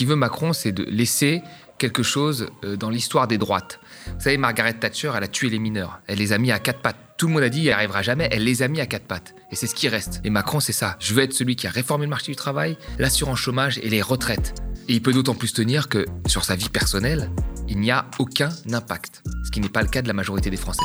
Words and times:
qu'il 0.00 0.08
veut 0.08 0.16
Macron, 0.16 0.54
c'est 0.54 0.72
de 0.72 0.82
laisser 0.84 1.42
quelque 1.76 2.02
chose 2.02 2.48
euh, 2.64 2.74
dans 2.74 2.88
l'histoire 2.88 3.28
des 3.28 3.36
droites. 3.36 3.80
Vous 4.06 4.20
savez, 4.20 4.38
Margaret 4.38 4.72
Thatcher, 4.72 5.12
elle 5.14 5.24
a 5.24 5.28
tué 5.28 5.50
les 5.50 5.58
mineurs. 5.58 6.00
Elle 6.06 6.16
les 6.16 6.32
a 6.32 6.38
mis 6.38 6.50
à 6.50 6.58
quatre 6.58 6.80
pattes. 6.80 6.96
Tout 7.18 7.26
le 7.26 7.34
monde 7.34 7.42
a 7.42 7.50
dit, 7.50 7.64
il 7.64 7.70
arrivera 7.70 8.00
jamais. 8.00 8.26
Elle 8.32 8.44
les 8.44 8.62
a 8.62 8.68
mis 8.68 8.80
à 8.80 8.86
quatre 8.86 9.04
pattes. 9.04 9.34
Et 9.52 9.56
c'est 9.56 9.66
ce 9.66 9.74
qui 9.74 9.88
reste. 9.88 10.22
Et 10.24 10.30
Macron, 10.30 10.58
c'est 10.58 10.72
ça. 10.72 10.96
Je 11.00 11.12
veux 11.12 11.22
être 11.22 11.34
celui 11.34 11.54
qui 11.54 11.66
a 11.66 11.70
réformé 11.70 12.06
le 12.06 12.08
marché 12.08 12.32
du 12.32 12.36
travail, 12.36 12.78
l'assurance 12.98 13.40
chômage 13.40 13.78
et 13.82 13.90
les 13.90 14.00
retraites. 14.00 14.54
Et 14.88 14.94
il 14.94 15.02
peut 15.02 15.12
d'autant 15.12 15.34
plus 15.34 15.52
tenir 15.52 15.90
que 15.90 16.06
sur 16.24 16.44
sa 16.44 16.56
vie 16.56 16.70
personnelle, 16.70 17.30
il 17.68 17.78
n'y 17.78 17.90
a 17.90 18.06
aucun 18.18 18.48
impact. 18.72 19.22
Ce 19.44 19.50
qui 19.50 19.60
n'est 19.60 19.68
pas 19.68 19.82
le 19.82 19.88
cas 19.88 20.00
de 20.00 20.08
la 20.08 20.14
majorité 20.14 20.48
des 20.48 20.56
Français. 20.56 20.80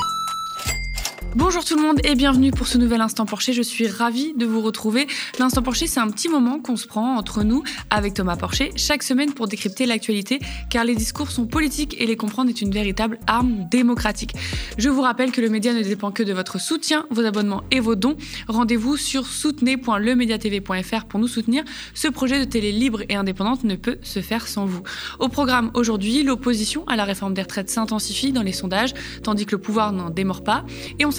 Bonjour 1.35 1.65
tout 1.65 1.75
le 1.75 1.81
monde 1.81 1.99
et 2.05 2.15
bienvenue 2.15 2.51
pour 2.51 2.65
ce 2.65 2.77
nouvel 2.77 3.01
Instant 3.01 3.25
Porcher. 3.25 3.51
Je 3.51 3.61
suis 3.61 3.89
ravie 3.89 4.33
de 4.35 4.45
vous 4.45 4.61
retrouver. 4.61 5.05
L'Instant 5.37 5.61
Porcher, 5.61 5.85
c'est 5.85 5.99
un 5.99 6.09
petit 6.09 6.29
moment 6.29 6.61
qu'on 6.61 6.77
se 6.77 6.87
prend 6.87 7.17
entre 7.17 7.43
nous 7.43 7.61
avec 7.89 8.13
Thomas 8.13 8.37
Porcher 8.37 8.71
chaque 8.77 9.03
semaine 9.03 9.33
pour 9.33 9.49
décrypter 9.49 9.85
l'actualité 9.85 10.39
car 10.69 10.85
les 10.85 10.95
discours 10.95 11.31
sont 11.31 11.45
politiques 11.45 11.99
et 11.99 12.05
les 12.05 12.15
comprendre 12.15 12.49
est 12.49 12.61
une 12.61 12.71
véritable 12.71 13.19
arme 13.27 13.67
démocratique. 13.69 14.33
Je 14.77 14.87
vous 14.87 15.01
rappelle 15.01 15.33
que 15.33 15.41
le 15.41 15.49
média 15.49 15.73
ne 15.73 15.83
dépend 15.83 16.09
que 16.09 16.23
de 16.23 16.31
votre 16.31 16.57
soutien, 16.57 17.05
vos 17.09 17.25
abonnements 17.25 17.63
et 17.69 17.81
vos 17.81 17.95
dons. 17.95 18.15
Rendez-vous 18.47 18.95
sur 18.95 19.27
soutenez.lemediatv.fr 19.27 21.03
pour 21.03 21.19
nous 21.19 21.27
soutenir. 21.27 21.65
Ce 21.93 22.07
projet 22.07 22.39
de 22.39 22.45
télé 22.49 22.71
libre 22.71 23.01
et 23.09 23.15
indépendante 23.15 23.65
ne 23.65 23.75
peut 23.75 23.97
se 24.03 24.21
faire 24.21 24.47
sans 24.47 24.65
vous. 24.65 24.83
Au 25.19 25.27
programme 25.27 25.69
aujourd'hui, 25.73 26.23
l'opposition 26.23 26.87
à 26.87 26.95
la 26.95 27.03
réforme 27.03 27.33
des 27.33 27.41
retraites 27.41 27.69
s'intensifie 27.69 28.31
dans 28.31 28.41
les 28.41 28.53
sondages 28.53 28.93
tandis 29.21 29.45
que 29.45 29.51
le 29.51 29.61
pouvoir 29.61 29.91
n'en 29.91 30.09
démord 30.09 30.41
pas 30.41 30.63
et 30.97 31.03
on 31.03 31.11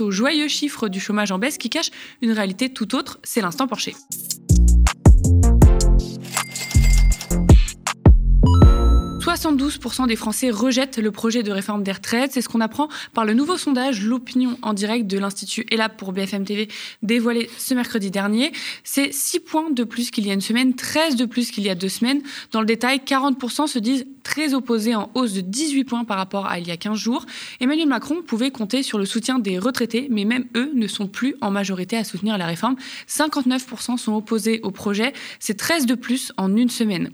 aux 0.00 0.10
joyeux 0.10 0.48
chiffres 0.48 0.88
du 0.88 1.00
chômage 1.00 1.32
en 1.32 1.38
baisse 1.38 1.58
qui 1.58 1.70
cachent 1.70 1.90
une 2.20 2.32
réalité 2.32 2.72
tout 2.72 2.94
autre, 2.94 3.18
c'est 3.22 3.40
l'instant 3.40 3.66
Porcher. 3.66 3.94
72% 9.22 10.08
des 10.08 10.16
Français 10.16 10.50
rejettent 10.50 10.98
le 10.98 11.12
projet 11.12 11.44
de 11.44 11.52
réforme 11.52 11.84
des 11.84 11.92
retraites. 11.92 12.32
C'est 12.32 12.42
ce 12.42 12.48
qu'on 12.48 12.60
apprend 12.60 12.88
par 13.14 13.24
le 13.24 13.34
nouveau 13.34 13.56
sondage 13.56 14.02
L'opinion 14.02 14.58
en 14.62 14.74
direct 14.74 15.06
de 15.06 15.16
l'Institut 15.16 15.64
ELAB 15.70 15.96
pour 15.96 16.12
BFM 16.12 16.44
TV 16.44 16.68
dévoilé 17.02 17.48
ce 17.56 17.72
mercredi 17.74 18.10
dernier. 18.10 18.52
C'est 18.82 19.12
6 19.12 19.40
points 19.40 19.70
de 19.70 19.84
plus 19.84 20.10
qu'il 20.10 20.26
y 20.26 20.30
a 20.30 20.34
une 20.34 20.40
semaine, 20.40 20.74
13 20.74 21.14
de 21.14 21.24
plus 21.24 21.52
qu'il 21.52 21.64
y 21.64 21.70
a 21.70 21.76
deux 21.76 21.88
semaines. 21.88 22.20
Dans 22.50 22.60
le 22.60 22.66
détail, 22.66 23.00
40% 23.06 23.68
se 23.68 23.78
disent 23.78 24.06
très 24.22 24.54
opposés 24.54 24.94
en 24.94 25.10
hausse 25.14 25.32
de 25.32 25.40
18 25.40 25.84
points 25.84 26.04
par 26.04 26.16
rapport 26.16 26.46
à 26.46 26.58
il 26.58 26.66
y 26.66 26.70
a 26.70 26.76
15 26.76 26.96
jours. 26.96 27.26
Emmanuel 27.60 27.88
Macron 27.88 28.22
pouvait 28.22 28.50
compter 28.50 28.82
sur 28.82 28.98
le 28.98 29.04
soutien 29.04 29.38
des 29.38 29.58
retraités, 29.58 30.08
mais 30.10 30.24
même 30.24 30.46
eux 30.56 30.70
ne 30.74 30.86
sont 30.86 31.06
plus 31.06 31.36
en 31.40 31.50
majorité 31.50 31.96
à 31.96 32.04
soutenir 32.04 32.38
la 32.38 32.46
réforme. 32.46 32.76
59% 33.08 33.96
sont 33.96 34.14
opposés 34.14 34.60
au 34.62 34.70
projet. 34.70 35.12
C'est 35.40 35.56
13 35.56 35.86
de 35.86 35.94
plus 35.94 36.32
en 36.36 36.56
une 36.56 36.70
semaine. 36.70 37.10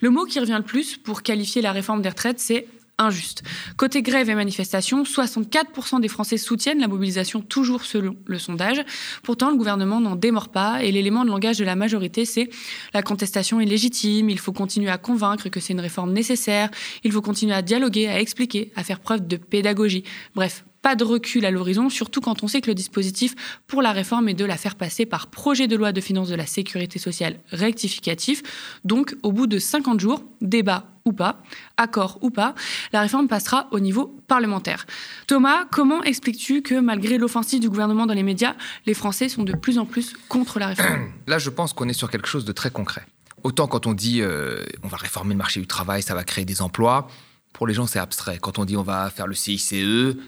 Le 0.00 0.10
mot 0.10 0.24
qui 0.24 0.40
revient 0.40 0.58
le 0.58 0.64
plus 0.64 0.96
pour 0.96 1.22
qualifier 1.22 1.62
la 1.62 1.72
réforme 1.72 2.02
des 2.02 2.08
retraites, 2.08 2.40
c'est 2.40 2.66
injuste. 2.98 3.42
Côté 3.76 4.02
grève 4.02 4.28
et 4.30 4.34
manifestation, 4.34 5.02
64% 5.02 6.00
des 6.00 6.08
Français 6.08 6.36
soutiennent 6.36 6.80
la 6.80 6.88
mobilisation 6.88 7.40
toujours 7.40 7.84
selon 7.84 8.16
le 8.26 8.38
sondage. 8.38 8.82
Pourtant, 9.22 9.50
le 9.50 9.56
gouvernement 9.56 10.00
n'en 10.00 10.16
démord 10.16 10.50
pas 10.50 10.82
et 10.82 10.92
l'élément 10.92 11.24
de 11.24 11.30
langage 11.30 11.58
de 11.58 11.64
la 11.64 11.76
majorité, 11.76 12.24
c'est 12.24 12.48
la 12.94 13.02
contestation 13.02 13.60
est 13.60 13.66
légitime, 13.66 14.30
il 14.30 14.38
faut 14.38 14.52
continuer 14.52 14.90
à 14.90 14.98
convaincre 14.98 15.48
que 15.48 15.60
c'est 15.60 15.72
une 15.72 15.80
réforme 15.80 16.12
nécessaire, 16.12 16.70
il 17.04 17.12
faut 17.12 17.22
continuer 17.22 17.54
à 17.54 17.62
dialoguer, 17.62 18.08
à 18.08 18.20
expliquer, 18.20 18.72
à 18.76 18.84
faire 18.84 19.00
preuve 19.00 19.26
de 19.26 19.36
pédagogie. 19.36 20.04
Bref, 20.34 20.64
pas 20.82 20.96
de 20.96 21.04
recul 21.04 21.46
à 21.46 21.50
l'horizon, 21.50 21.88
surtout 21.88 22.20
quand 22.20 22.42
on 22.42 22.48
sait 22.48 22.60
que 22.60 22.66
le 22.68 22.74
dispositif 22.74 23.34
pour 23.66 23.82
la 23.82 23.92
réforme 23.92 24.28
est 24.28 24.34
de 24.34 24.44
la 24.44 24.56
faire 24.56 24.74
passer 24.74 25.06
par 25.06 25.28
projet 25.28 25.68
de 25.68 25.76
loi 25.76 25.92
de 25.92 26.00
finances 26.00 26.28
de 26.28 26.34
la 26.34 26.46
sécurité 26.46 26.98
sociale 26.98 27.36
rectificatif. 27.50 28.42
Donc, 28.84 29.16
au 29.22 29.32
bout 29.32 29.46
de 29.46 29.58
50 29.58 30.00
jours, 30.00 30.24
débat 30.40 30.86
ou 31.04 31.12
pas, 31.12 31.42
accord 31.76 32.18
ou 32.20 32.30
pas, 32.30 32.54
la 32.92 33.00
réforme 33.00 33.28
passera 33.28 33.68
au 33.70 33.80
niveau 33.80 34.16
parlementaire. 34.28 34.86
Thomas, 35.26 35.64
comment 35.70 36.02
expliques-tu 36.02 36.62
que 36.62 36.78
malgré 36.78 37.18
l'offensive 37.18 37.60
du 37.60 37.68
gouvernement 37.68 38.06
dans 38.06 38.14
les 38.14 38.22
médias, 38.22 38.54
les 38.86 38.94
Français 38.94 39.28
sont 39.28 39.42
de 39.42 39.52
plus 39.52 39.78
en 39.78 39.86
plus 39.86 40.14
contre 40.28 40.58
la 40.58 40.68
réforme? 40.68 41.12
Là, 41.26 41.38
je 41.38 41.50
pense 41.50 41.72
qu'on 41.72 41.88
est 41.88 41.92
sur 41.92 42.10
quelque 42.10 42.28
chose 42.28 42.44
de 42.44 42.52
très 42.52 42.70
concret. 42.70 43.02
Autant 43.42 43.66
quand 43.66 43.86
on 43.86 43.94
dit 43.94 44.20
euh, 44.20 44.64
on 44.84 44.88
va 44.88 44.96
réformer 44.96 45.34
le 45.34 45.38
marché 45.38 45.60
du 45.60 45.66
travail, 45.66 46.02
ça 46.02 46.14
va 46.14 46.22
créer 46.22 46.44
des 46.44 46.62
emplois, 46.62 47.08
pour 47.52 47.66
les 47.66 47.74
gens, 47.74 47.86
c'est 47.86 47.98
abstrait. 47.98 48.38
Quand 48.40 48.58
on 48.58 48.64
dit 48.64 48.76
on 48.76 48.82
va 48.82 49.10
faire 49.10 49.26
le 49.26 49.34
CICE, 49.34 49.74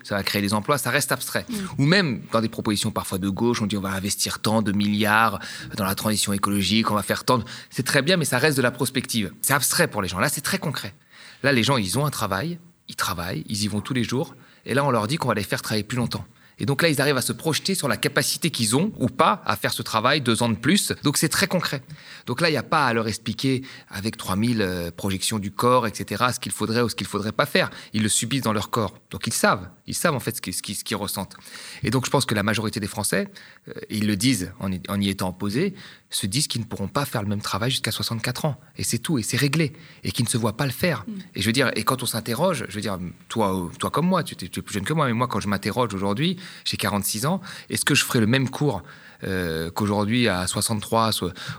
ça 0.03 0.17
va 0.17 0.23
créer 0.23 0.43
des 0.43 0.55
emplois, 0.55 0.79
ça 0.79 0.91
reste 0.91 1.13
abstrait. 1.13 1.47
Mm. 1.49 1.55
Ou 1.79 1.87
même 1.87 2.23
dans 2.33 2.41
des 2.41 2.49
propositions 2.49 2.91
parfois 2.91 3.19
de 3.19 3.29
gauche, 3.29 3.63
on 3.63 3.67
dit 3.67 3.77
on 3.77 3.81
va 3.81 3.91
investir 3.91 4.41
tant 4.41 4.63
de 4.63 4.73
milliards 4.73 5.39
dans 5.77 5.85
la 5.85 5.95
transition 5.95 6.33
écologique, 6.33 6.91
on 6.91 6.95
va 6.95 7.03
faire 7.03 7.25
tant. 7.25 7.41
C'est 7.71 7.85
très 7.85 8.03
bien, 8.03 8.17
mais 8.17 8.25
ça 8.25 8.39
reste 8.39 8.57
de 8.57 8.63
la 8.63 8.71
prospective. 8.71 9.33
C'est 9.43 9.55
abstrait 9.55 9.89
pour 9.89 10.03
les 10.03 10.09
gens. 10.09 10.19
Là, 10.19 10.29
c'est 10.29 10.43
très 10.43 10.59
concret. 10.59 10.95
Là, 11.43 11.53
les 11.53 11.63
gens, 11.63 11.77
ils 11.77 11.99
ont 11.99 12.07
un 12.07 12.11
travail, 12.11 12.59
ils 12.89 12.97
travaillent, 12.97 13.45
ils 13.49 13.65
y 13.65 13.69
vont 13.69 13.81
tous 13.81 13.95
les 13.95 14.05
jours. 14.05 14.35
Et 14.67 14.75
là, 14.75 14.85
on 14.85 14.91
leur 14.91 15.07
dit 15.07 15.17
qu'on 15.17 15.29
va 15.29 15.35
les 15.35 15.43
faire 15.43 15.63
travailler 15.63 15.85
plus 15.85 15.97
longtemps. 15.97 16.25
Et 16.59 16.67
donc 16.67 16.83
là, 16.83 16.89
ils 16.89 17.01
arrivent 17.01 17.17
à 17.17 17.23
se 17.23 17.33
projeter 17.33 17.75
sur 17.75 17.89
la 17.89 17.97
capacité 17.97 18.51
qu'ils 18.51 18.77
ont 18.77 18.93
ou 18.99 19.09
pas 19.09 19.43
à 19.45 19.57
faire 19.57 19.73
ce 19.73 19.83
travail 19.83 20.21
deux 20.21 20.43
ans 20.43 20.49
de 20.49 20.57
plus. 20.57 20.93
Donc 21.03 21.17
c'est 21.17 21.29
très 21.29 21.47
concret. 21.47 21.83
Donc 22.27 22.41
là, 22.41 22.49
il 22.49 22.53
n'y 22.53 22.59
a 22.59 22.63
pas 22.63 22.87
à 22.87 22.93
leur 22.93 23.09
expliquer 23.09 23.63
avec 23.89 24.17
3000 24.17 24.63
euh, 24.63 24.91
projections 24.91 25.39
du 25.39 25.51
corps, 25.51 25.87
etc., 25.87 26.25
ce 26.33 26.41
qu'il 26.41 26.53
faudrait 26.53 26.83
ou 26.83 26.89
ce 26.89 26.95
qu'il 26.95 27.07
faudrait 27.07 27.33
pas 27.33 27.47
faire. 27.47 27.71
Ils 27.93 28.03
le 28.03 28.09
subissent 28.09 28.43
dans 28.43 28.53
leur 28.53 28.71
corps. 28.71 28.95
Donc 29.11 29.27
ils 29.27 29.33
savent. 29.33 29.69
Ils 29.87 29.95
savent 29.95 30.15
en 30.15 30.21
fait 30.21 30.37
ce 30.37 30.41
qu'ils 30.41 30.97
ressentent. 30.97 31.37
Et 31.83 31.91
donc 31.91 32.07
je 32.07 32.11
pense 32.11 32.25
que 32.25 32.35
la 32.35 32.43
majorité 32.43 32.81
des 32.81 32.87
Français, 32.87 33.29
euh, 33.69 33.73
ils 33.91 34.07
le 34.07 34.17
disent 34.17 34.53
en 34.61 34.73
y, 34.73 34.81
en 34.89 35.01
y 35.01 35.09
étant 35.09 35.29
opposés, 35.29 35.75
se 36.11 36.27
disent 36.27 36.47
qu'ils 36.47 36.63
ne 36.63 36.67
pourront 36.67 36.89
pas 36.89 37.05
faire 37.05 37.23
le 37.23 37.29
même 37.29 37.41
travail 37.41 37.71
jusqu'à 37.71 37.91
64 37.91 38.45
ans. 38.45 38.61
Et 38.77 38.85
c'est 38.85 38.99
tout, 38.99 39.19
et 39.19 39.23
c'est 39.23 39.37
réglé. 39.37 39.73
Et 40.05 40.13
qu'ils 40.13 40.25
ne 40.25 40.31
se 40.31 40.39
voient 40.39 40.57
pas 40.57 40.67
le 40.67 40.73
faire. 40.73 41.05
Mm. 41.07 41.13
Et 41.35 41.43
je 41.43 41.47
veux 41.47 41.53
dire, 41.53 41.71
et 41.75 41.85
quand 41.85 42.03
on 42.03 42.07
s'interroge, 42.07 42.65
je 42.69 42.75
veux 42.75 42.81
dire, 42.81 42.99
toi, 43.29 43.71
toi 43.79 43.91
comme 43.91 44.07
moi, 44.07 44.23
tu, 44.23 44.37
tu 44.37 44.47
es 44.47 44.63
plus 44.63 44.75
jeune 44.75 44.85
que 44.85 44.93
moi, 44.93 45.07
mais 45.07 45.13
moi, 45.13 45.29
quand 45.29 45.41
je 45.41 45.49
m'interroge 45.49 45.93
aujourd'hui, 45.93 46.39
j'ai 46.65 46.77
46 46.77 47.27
ans, 47.27 47.41
est-ce 47.69 47.85
que 47.85 47.95
je 47.95 48.05
ferai 48.05 48.21
le 48.21 48.27
même 48.27 48.49
cours 48.49 48.83
euh, 49.25 49.71
qu'aujourd'hui 49.71 50.29
à 50.29 50.47
63 50.47 51.11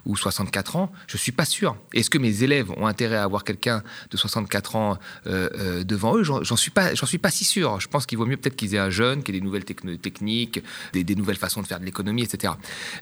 ou 0.05 0.15
64 0.15 0.75
ans, 0.75 0.91
je 1.07 1.17
suis 1.17 1.31
pas 1.31 1.45
sûr. 1.45 1.75
Est-ce 1.93 2.09
que 2.09 2.17
mes 2.17 2.43
élèves 2.43 2.71
ont 2.71 2.87
intérêt 2.87 3.17
à 3.17 3.23
avoir 3.23 3.43
quelqu'un 3.43 3.83
de 4.11 4.17
64 4.17 4.75
ans 4.75 4.97
euh, 5.27 5.49
euh, 5.57 5.83
devant 5.83 6.15
eux? 6.17 6.23
J'en 6.23 6.55
suis 6.55 6.71
pas, 6.71 6.95
suis 6.95 7.17
pas 7.17 7.31
si 7.31 7.43
sûr. 7.43 7.79
Je 7.79 7.87
pense 7.87 8.05
qu'il 8.05 8.17
vaut 8.17 8.25
mieux 8.25 8.37
peut-être 8.37 8.55
qu'ils 8.55 8.75
aient 8.75 8.79
un 8.79 8.89
jeune, 8.89 9.23
qui 9.23 9.31
ait 9.31 9.39
des 9.39 9.41
nouvelles 9.41 9.65
techniques, 9.65 10.63
des, 10.93 11.15
nouvelles 11.15 11.37
façons 11.37 11.61
de 11.61 11.67
faire 11.67 11.79
de 11.79 11.85
l'économie, 11.85 12.23
etc. 12.23 12.53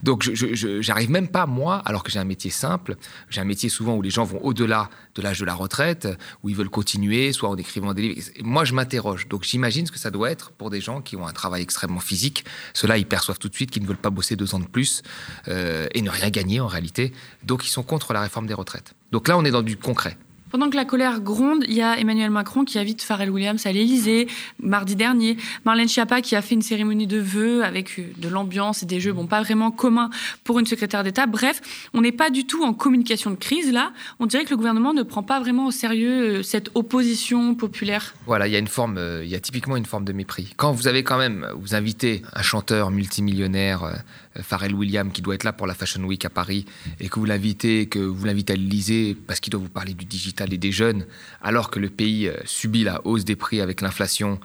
Donc, 0.01 0.29
j'arrive 0.33 1.09
même 1.09 1.27
pas 1.27 1.45
moi, 1.45 1.81
alors 1.85 2.03
que 2.03 2.11
j'ai 2.11 2.19
un 2.19 2.25
métier 2.25 2.51
simple, 2.51 2.95
j'ai 3.29 3.41
un 3.41 3.45
métier 3.45 3.69
souvent 3.69 3.95
où 3.95 4.01
les 4.01 4.09
gens 4.09 4.23
vont 4.23 4.39
au-delà 4.43 4.89
de 5.15 5.21
l'âge 5.21 5.39
de 5.39 5.45
la 5.45 5.53
retraite, 5.53 6.07
où 6.43 6.49
ils 6.49 6.55
veulent 6.55 6.69
continuer, 6.69 7.33
soit 7.33 7.49
en 7.49 7.55
écrivant 7.55 7.93
des 7.93 8.01
livres. 8.01 8.21
Moi, 8.43 8.65
je 8.65 8.73
m'interroge. 8.73 9.27
Donc, 9.27 9.43
j'imagine 9.43 9.85
ce 9.85 9.91
que 9.91 9.99
ça 9.99 10.11
doit 10.11 10.31
être 10.31 10.51
pour 10.51 10.69
des 10.69 10.81
gens 10.81 11.01
qui 11.01 11.15
ont 11.15 11.27
un 11.27 11.33
travail 11.33 11.61
extrêmement 11.61 11.99
physique. 11.99 12.45
Ceux-là, 12.73 12.97
ils 12.97 13.05
perçoivent 13.05 13.39
tout 13.39 13.49
de 13.49 13.55
suite 13.55 13.71
qu'ils 13.71 13.83
ne 13.83 13.87
veulent 13.87 13.97
pas 13.97 14.09
bosser 14.09 14.35
deux 14.35 14.52
de 14.59 14.67
plus 14.67 15.01
euh, 15.47 15.87
et 15.93 16.01
ne 16.01 16.09
rien 16.09 16.29
gagner 16.29 16.59
en 16.59 16.67
réalité. 16.67 17.13
Donc 17.43 17.65
ils 17.65 17.69
sont 17.69 17.83
contre 17.83 18.13
la 18.13 18.21
réforme 18.21 18.47
des 18.47 18.53
retraites. 18.53 18.93
Donc 19.11 19.27
là, 19.27 19.37
on 19.37 19.45
est 19.45 19.51
dans 19.51 19.61
du 19.61 19.77
concret. 19.77 20.17
Pendant 20.53 20.69
que 20.69 20.75
la 20.75 20.85
colère 20.85 21.19
gronde, 21.19 21.65
il 21.67 21.73
y 21.73 21.81
a 21.81 21.97
Emmanuel 21.97 22.29
Macron 22.29 22.63
qui 22.63 22.77
invite 22.77 23.01
Pharrell 23.01 23.31
Williams 23.31 23.65
à 23.65 23.71
l'Élysée 23.71 24.27
mardi 24.61 24.95
dernier. 24.95 25.35
Marlène 25.65 25.89
Schiappa 25.89 26.21
qui 26.21 26.35
a 26.35 26.43
fait 26.43 26.53
une 26.53 26.61
cérémonie 26.61 27.07
de 27.07 27.17
vœux 27.17 27.63
avec 27.63 27.97
euh, 27.97 28.03
de 28.19 28.29
l'ambiance 28.29 28.83
et 28.83 28.85
des 28.85 28.99
jeux, 28.99 29.13
bon, 29.13 29.25
pas 29.25 29.41
vraiment 29.41 29.71
communs 29.71 30.11
pour 30.43 30.59
une 30.59 30.67
secrétaire 30.67 31.03
d'État. 31.03 31.25
Bref, 31.25 31.59
on 31.95 32.01
n'est 32.01 32.11
pas 32.11 32.29
du 32.29 32.45
tout 32.45 32.63
en 32.63 32.71
communication 32.71 33.31
de 33.31 33.35
crise 33.35 33.71
là. 33.71 33.93
On 34.19 34.27
dirait 34.27 34.45
que 34.45 34.51
le 34.51 34.57
gouvernement 34.57 34.93
ne 34.93 35.01
prend 35.01 35.23
pas 35.23 35.39
vraiment 35.39 35.65
au 35.65 35.71
sérieux 35.71 36.21
euh, 36.21 36.43
cette 36.43 36.69
opposition 36.75 37.55
populaire. 37.55 38.13
Voilà, 38.27 38.45
il 38.45 38.53
y 38.53 38.55
a 38.55 38.59
une 38.59 38.67
forme, 38.67 38.99
euh, 38.99 39.25
il 39.25 39.31
y 39.31 39.35
a 39.35 39.39
typiquement 39.39 39.75
une 39.75 39.87
forme 39.87 40.05
de 40.05 40.13
mépris. 40.13 40.53
Quand 40.55 40.71
vous 40.71 40.87
avez 40.87 41.03
quand 41.03 41.17
même, 41.17 41.47
vous 41.57 41.73
invitez 41.73 42.21
un 42.31 42.43
chanteur 42.43 42.91
multimillionnaire, 42.91 44.03
Pharrell 44.39 44.75
Williams, 44.75 45.11
qui 45.13 45.23
doit 45.23 45.33
être 45.33 45.45
là 45.45 45.53
pour 45.53 45.65
la 45.65 45.73
Fashion 45.73 46.03
Week 46.03 46.23
à 46.25 46.29
Paris, 46.29 46.65
et 46.99 47.09
que 47.09 47.19
vous 47.19 47.25
l'invitez, 47.25 47.87
que 47.87 47.97
vous 47.97 48.25
l'invitez 48.25 48.53
à 48.53 48.55
l'Élysée 48.55 49.17
parce 49.25 49.39
qu'il 49.39 49.49
doit 49.49 49.59
vous 49.59 49.69
parler 49.69 49.95
du 49.95 50.05
digital 50.05 50.42
et 50.51 50.57
des 50.57 50.71
jeunes, 50.71 51.05
alors 51.41 51.69
que 51.69 51.79
le 51.79 51.89
pays 51.89 52.27
euh, 52.27 52.35
subit 52.43 52.83
la 52.83 53.05
hausse 53.05 53.23
des 53.23 53.35
prix 53.35 53.61
avec 53.61 53.81
l'inflation, 53.81 54.39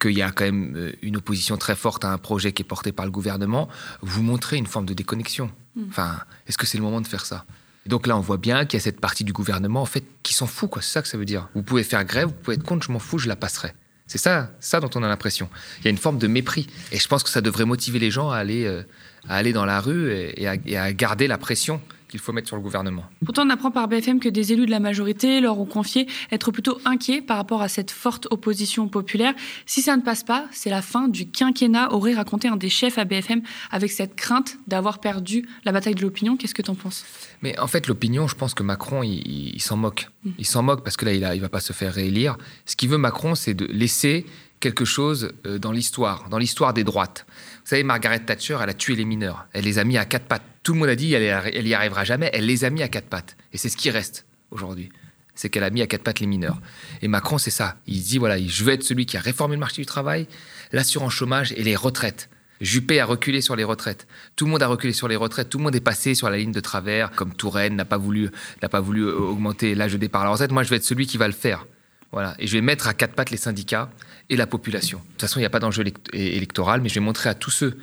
qu'il 0.00 0.12
y 0.12 0.22
a 0.22 0.30
quand 0.30 0.44
même 0.44 0.74
euh, 0.76 0.92
une 1.02 1.16
opposition 1.16 1.56
très 1.56 1.76
forte 1.76 2.04
à 2.04 2.10
un 2.10 2.18
projet 2.18 2.52
qui 2.52 2.62
est 2.62 2.64
porté 2.66 2.92
par 2.92 3.04
le 3.04 3.12
gouvernement, 3.12 3.68
vous 4.00 4.22
montrez 4.22 4.56
une 4.56 4.66
forme 4.66 4.86
de 4.86 4.94
déconnexion. 4.94 5.50
Hmm. 5.76 5.84
Enfin, 5.88 6.18
est-ce 6.46 6.58
que 6.58 6.66
c'est 6.66 6.78
le 6.78 6.84
moment 6.84 7.00
de 7.00 7.06
faire 7.06 7.24
ça? 7.24 7.44
Donc 7.86 8.06
là, 8.06 8.16
on 8.16 8.20
voit 8.20 8.38
bien 8.38 8.64
qu'il 8.64 8.78
y 8.78 8.80
a 8.80 8.84
cette 8.84 9.00
partie 9.00 9.24
du 9.24 9.32
gouvernement, 9.32 9.82
en 9.82 9.86
fait, 9.86 10.04
qui 10.22 10.32
s'en 10.32 10.46
fout, 10.46 10.70
quoi. 10.70 10.80
C'est 10.80 10.92
ça 10.92 11.02
que 11.02 11.08
ça 11.08 11.18
veut 11.18 11.26
dire. 11.26 11.48
Vous 11.54 11.62
pouvez 11.62 11.84
faire 11.84 12.02
grève, 12.04 12.28
vous 12.28 12.34
pouvez 12.34 12.56
être 12.56 12.64
contre, 12.64 12.86
je 12.86 12.92
m'en 12.92 12.98
fous, 12.98 13.18
je 13.18 13.28
la 13.28 13.36
passerai. 13.36 13.74
C'est 14.06 14.18
ça, 14.18 14.50
ça 14.60 14.80
dont 14.80 14.90
on 14.94 15.02
a 15.02 15.08
l'impression. 15.08 15.48
Il 15.80 15.84
y 15.84 15.88
a 15.88 15.90
une 15.90 15.98
forme 15.98 16.18
de 16.18 16.26
mépris. 16.26 16.66
Et 16.92 16.98
je 16.98 17.08
pense 17.08 17.22
que 17.22 17.30
ça 17.30 17.40
devrait 17.40 17.64
motiver 17.64 17.98
les 17.98 18.10
gens 18.10 18.30
à 18.30 18.36
aller, 18.36 18.64
euh, 18.64 18.82
à 19.28 19.36
aller 19.36 19.52
dans 19.52 19.64
la 19.64 19.80
rue 19.80 20.10
et 20.12 20.46
à 20.46 20.92
garder 20.92 21.26
la 21.26 21.38
pression 21.38 21.80
qu'il 22.14 22.20
faut 22.20 22.32
mettre 22.32 22.46
sur 22.46 22.54
le 22.54 22.62
gouvernement. 22.62 23.02
Pourtant, 23.24 23.44
on 23.44 23.50
apprend 23.50 23.72
par 23.72 23.88
BFM 23.88 24.20
que 24.20 24.28
des 24.28 24.52
élus 24.52 24.66
de 24.66 24.70
la 24.70 24.78
majorité 24.78 25.40
leur 25.40 25.58
ont 25.58 25.66
confié 25.66 26.06
être 26.30 26.52
plutôt 26.52 26.78
inquiets 26.84 27.20
par 27.20 27.36
rapport 27.36 27.60
à 27.60 27.66
cette 27.66 27.90
forte 27.90 28.28
opposition 28.30 28.86
populaire. 28.86 29.34
Si 29.66 29.82
ça 29.82 29.96
ne 29.96 30.02
passe 30.02 30.22
pas, 30.22 30.46
c'est 30.52 30.70
la 30.70 30.80
fin 30.80 31.08
du 31.08 31.28
quinquennat, 31.28 31.92
aurait 31.92 32.14
raconté 32.14 32.46
un 32.46 32.54
des 32.54 32.68
chefs 32.68 32.98
à 32.98 33.04
BFM 33.04 33.42
avec 33.72 33.90
cette 33.90 34.14
crainte 34.14 34.58
d'avoir 34.68 35.00
perdu 35.00 35.48
la 35.64 35.72
bataille 35.72 35.96
de 35.96 36.02
l'opinion. 36.02 36.36
Qu'est-ce 36.36 36.54
que 36.54 36.62
tu 36.62 36.70
en 36.70 36.76
penses? 36.76 37.04
Mais 37.42 37.58
en 37.58 37.66
fait, 37.66 37.88
l'opinion, 37.88 38.28
je 38.28 38.36
pense 38.36 38.54
que 38.54 38.62
Macron, 38.62 39.02
il, 39.02 39.60
s'en 39.60 39.76
moque. 39.76 40.08
Mm. 40.22 40.30
Il 40.38 40.46
s'en 40.46 40.62
moque 40.62 40.84
parce 40.84 40.96
que 40.96 41.06
là, 41.06 41.34
il 41.34 41.38
ne 41.38 41.42
va 41.42 41.48
pas 41.48 41.58
se 41.58 41.72
faire 41.72 41.92
réélire. 41.92 42.38
Ce 42.64 42.76
qu'il 42.76 42.90
veut, 42.90 42.98
Macron, 42.98 43.34
c'est 43.34 43.54
de 43.54 43.66
laisser 43.66 44.24
quelque 44.60 44.84
chose 44.84 45.32
euh, 45.46 45.58
dans 45.58 45.72
l'histoire, 45.72 46.28
dans 46.28 46.38
l'histoire 46.38 46.72
des 46.74 46.84
droites. 46.84 47.26
Vous 47.28 47.68
savez, 47.68 47.82
Margaret 47.82 48.20
Thatcher, 48.20 48.58
elle 48.62 48.70
a 48.70 48.74
tué 48.74 48.94
les 48.96 49.04
mineurs. 49.04 49.46
Elle 49.52 49.64
les 49.64 49.78
a 49.78 49.84
mis 49.84 49.98
à 49.98 50.04
quatre 50.04 50.26
pattes. 50.26 50.44
Tout 50.62 50.72
le 50.72 50.80
monde 50.80 50.88
a 50.88 50.96
dit 50.96 51.12
elle, 51.12 51.66
y 51.66 51.74
arrivera 51.74 52.04
jamais. 52.04 52.30
Elle 52.32 52.46
les 52.46 52.64
a 52.64 52.70
mis 52.70 52.82
à 52.82 52.88
quatre 52.88 53.08
pattes. 53.08 53.36
Et 53.52 53.58
c'est 53.58 53.68
ce 53.68 53.76
qui 53.76 53.90
reste 53.90 54.26
aujourd'hui. 54.50 54.90
C'est 55.34 55.50
qu'elle 55.50 55.64
a 55.64 55.70
mis 55.70 55.82
à 55.82 55.86
quatre 55.86 56.02
pattes 56.02 56.20
les 56.20 56.26
mineurs. 56.26 56.60
Et 57.02 57.08
Macron, 57.08 57.38
c'est 57.38 57.50
ça. 57.50 57.76
Il 57.86 58.02
dit 58.02 58.18
voilà, 58.18 58.38
je 58.38 58.64
veux 58.64 58.72
être 58.72 58.84
celui 58.84 59.04
qui 59.06 59.16
a 59.16 59.20
réformé 59.20 59.56
le 59.56 59.60
marché 59.60 59.82
du 59.82 59.86
travail, 59.86 60.28
l'assurance 60.72 61.12
chômage 61.12 61.52
et 61.52 61.62
les 61.62 61.76
retraites. 61.76 62.30
Juppé 62.60 63.00
a 63.00 63.04
reculé 63.04 63.40
sur 63.40 63.56
les 63.56 63.64
retraites. 63.64 64.06
Tout 64.36 64.46
le 64.46 64.52
monde 64.52 64.62
a 64.62 64.68
reculé 64.68 64.92
sur 64.92 65.08
les 65.08 65.16
retraites. 65.16 65.50
Tout 65.50 65.58
le 65.58 65.64
monde 65.64 65.74
est 65.74 65.80
passé 65.80 66.14
sur 66.14 66.30
la 66.30 66.38
ligne 66.38 66.52
de 66.52 66.60
travers, 66.60 67.10
comme 67.10 67.34
Touraine 67.34 67.74
n'a 67.74 67.84
pas 67.84 67.98
voulu, 67.98 68.30
n'a 68.62 68.68
pas 68.68 68.80
voulu 68.80 69.02
euh, 69.02 69.14
augmenter 69.16 69.74
l'âge 69.74 69.92
de 69.92 69.98
départ 69.98 70.22
à 70.22 70.24
la 70.24 70.30
retraite. 70.30 70.52
Moi, 70.52 70.62
je 70.62 70.70
vais 70.70 70.76
être 70.76 70.84
celui 70.84 71.06
qui 71.06 71.18
va 71.18 71.26
le 71.26 71.34
faire. 71.34 71.66
Voilà. 72.14 72.36
Et 72.38 72.46
je 72.46 72.52
vais 72.52 72.60
mettre 72.60 72.86
à 72.86 72.94
quatre 72.94 73.14
pattes 73.14 73.32
les 73.32 73.36
syndicats 73.36 73.90
et 74.30 74.36
la 74.36 74.46
population. 74.46 74.98
De 74.98 75.04
toute 75.10 75.22
façon, 75.22 75.40
il 75.40 75.42
n'y 75.42 75.46
a 75.46 75.50
pas 75.50 75.58
d'enjeu 75.58 75.84
électoral, 76.12 76.80
mais 76.80 76.88
je 76.88 76.94
vais 76.94 77.00
montrer 77.00 77.28
à 77.28 77.34
tous 77.34 77.50
ceux 77.50 77.76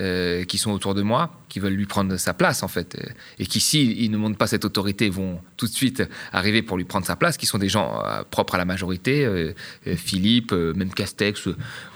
euh, 0.00 0.44
qui 0.44 0.58
sont 0.58 0.72
autour 0.72 0.94
de 0.94 1.02
moi, 1.02 1.40
qui 1.48 1.60
veulent 1.60 1.74
lui 1.74 1.86
prendre 1.86 2.16
sa 2.16 2.34
place 2.34 2.64
en 2.64 2.68
fait, 2.68 2.98
et 3.38 3.46
qui 3.46 3.60
s'ils 3.60 4.10
ne 4.10 4.16
montrent 4.16 4.36
pas 4.36 4.48
cette 4.48 4.64
autorité 4.64 5.08
vont 5.08 5.40
tout 5.56 5.66
de 5.66 5.72
suite 5.72 6.02
arriver 6.32 6.60
pour 6.62 6.76
lui 6.76 6.84
prendre 6.84 7.06
sa 7.06 7.14
place, 7.14 7.36
qui 7.36 7.46
sont 7.46 7.58
des 7.58 7.68
gens 7.68 8.02
euh, 8.04 8.24
propres 8.28 8.56
à 8.56 8.58
la 8.58 8.64
majorité, 8.64 9.24
euh, 9.24 9.54
Philippe, 9.94 10.50
même 10.50 10.92
Castex 10.92 11.46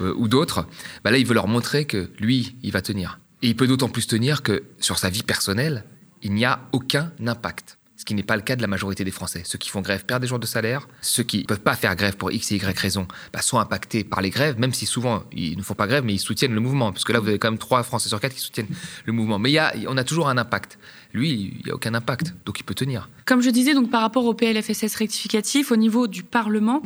ou 0.00 0.28
d'autres. 0.28 0.68
Bah 1.02 1.10
là, 1.10 1.18
il 1.18 1.26
veut 1.26 1.34
leur 1.34 1.48
montrer 1.48 1.84
que 1.84 2.10
lui, 2.20 2.54
il 2.62 2.70
va 2.70 2.80
tenir. 2.80 3.18
Et 3.42 3.48
il 3.48 3.56
peut 3.56 3.66
d'autant 3.66 3.88
plus 3.88 4.06
tenir 4.06 4.44
que 4.44 4.62
sur 4.78 4.98
sa 4.98 5.10
vie 5.10 5.24
personnelle, 5.24 5.84
il 6.22 6.32
n'y 6.32 6.44
a 6.44 6.60
aucun 6.70 7.10
impact 7.26 7.76
ce 8.02 8.04
qui 8.04 8.14
n'est 8.14 8.24
pas 8.24 8.34
le 8.34 8.42
cas 8.42 8.56
de 8.56 8.62
la 8.62 8.66
majorité 8.66 9.04
des 9.04 9.12
Français. 9.12 9.42
Ceux 9.44 9.58
qui 9.58 9.68
font 9.68 9.80
grève 9.80 10.04
perdent 10.04 10.22
des 10.22 10.26
jours 10.26 10.40
de 10.40 10.46
salaire, 10.46 10.88
ceux 11.02 11.22
qui 11.22 11.38
ne 11.38 11.44
peuvent 11.44 11.60
pas 11.60 11.76
faire 11.76 11.94
grève 11.94 12.16
pour 12.16 12.32
X 12.32 12.50
et 12.50 12.56
Y 12.56 12.76
raison 12.76 13.06
bah, 13.32 13.42
sont 13.42 13.60
impactés 13.60 14.02
par 14.02 14.20
les 14.20 14.30
grèves, 14.30 14.58
même 14.58 14.72
si 14.72 14.86
souvent 14.86 15.22
ils 15.30 15.56
ne 15.56 15.62
font 15.62 15.74
pas 15.74 15.86
grève, 15.86 16.02
mais 16.04 16.12
ils 16.12 16.18
soutiennent 16.18 16.52
le 16.52 16.58
mouvement, 16.58 16.90
parce 16.90 17.04
que 17.04 17.12
là 17.12 17.20
vous 17.20 17.28
avez 17.28 17.38
quand 17.38 17.48
même 17.48 17.60
3 17.60 17.84
Français 17.84 18.08
sur 18.08 18.18
4 18.18 18.34
qui 18.34 18.40
soutiennent 18.40 18.66
le 19.04 19.12
mouvement. 19.12 19.38
Mais 19.38 19.52
y 19.52 19.58
a, 19.58 19.72
on 19.86 19.96
a 19.96 20.02
toujours 20.02 20.28
un 20.28 20.36
impact. 20.36 20.80
Lui, 21.12 21.54
il 21.58 21.64
n'y 21.64 21.70
a 21.70 21.74
aucun 21.74 21.92
impact, 21.94 22.34
donc 22.46 22.58
il 22.58 22.62
peut 22.62 22.74
tenir. 22.74 23.10
Comme 23.26 23.42
je 23.42 23.50
disais, 23.50 23.74
donc 23.74 23.90
par 23.90 24.00
rapport 24.00 24.24
au 24.24 24.32
PLFSS 24.32 24.94
rectificatif, 24.94 25.70
au 25.70 25.76
niveau 25.76 26.06
du 26.06 26.22
Parlement, 26.22 26.80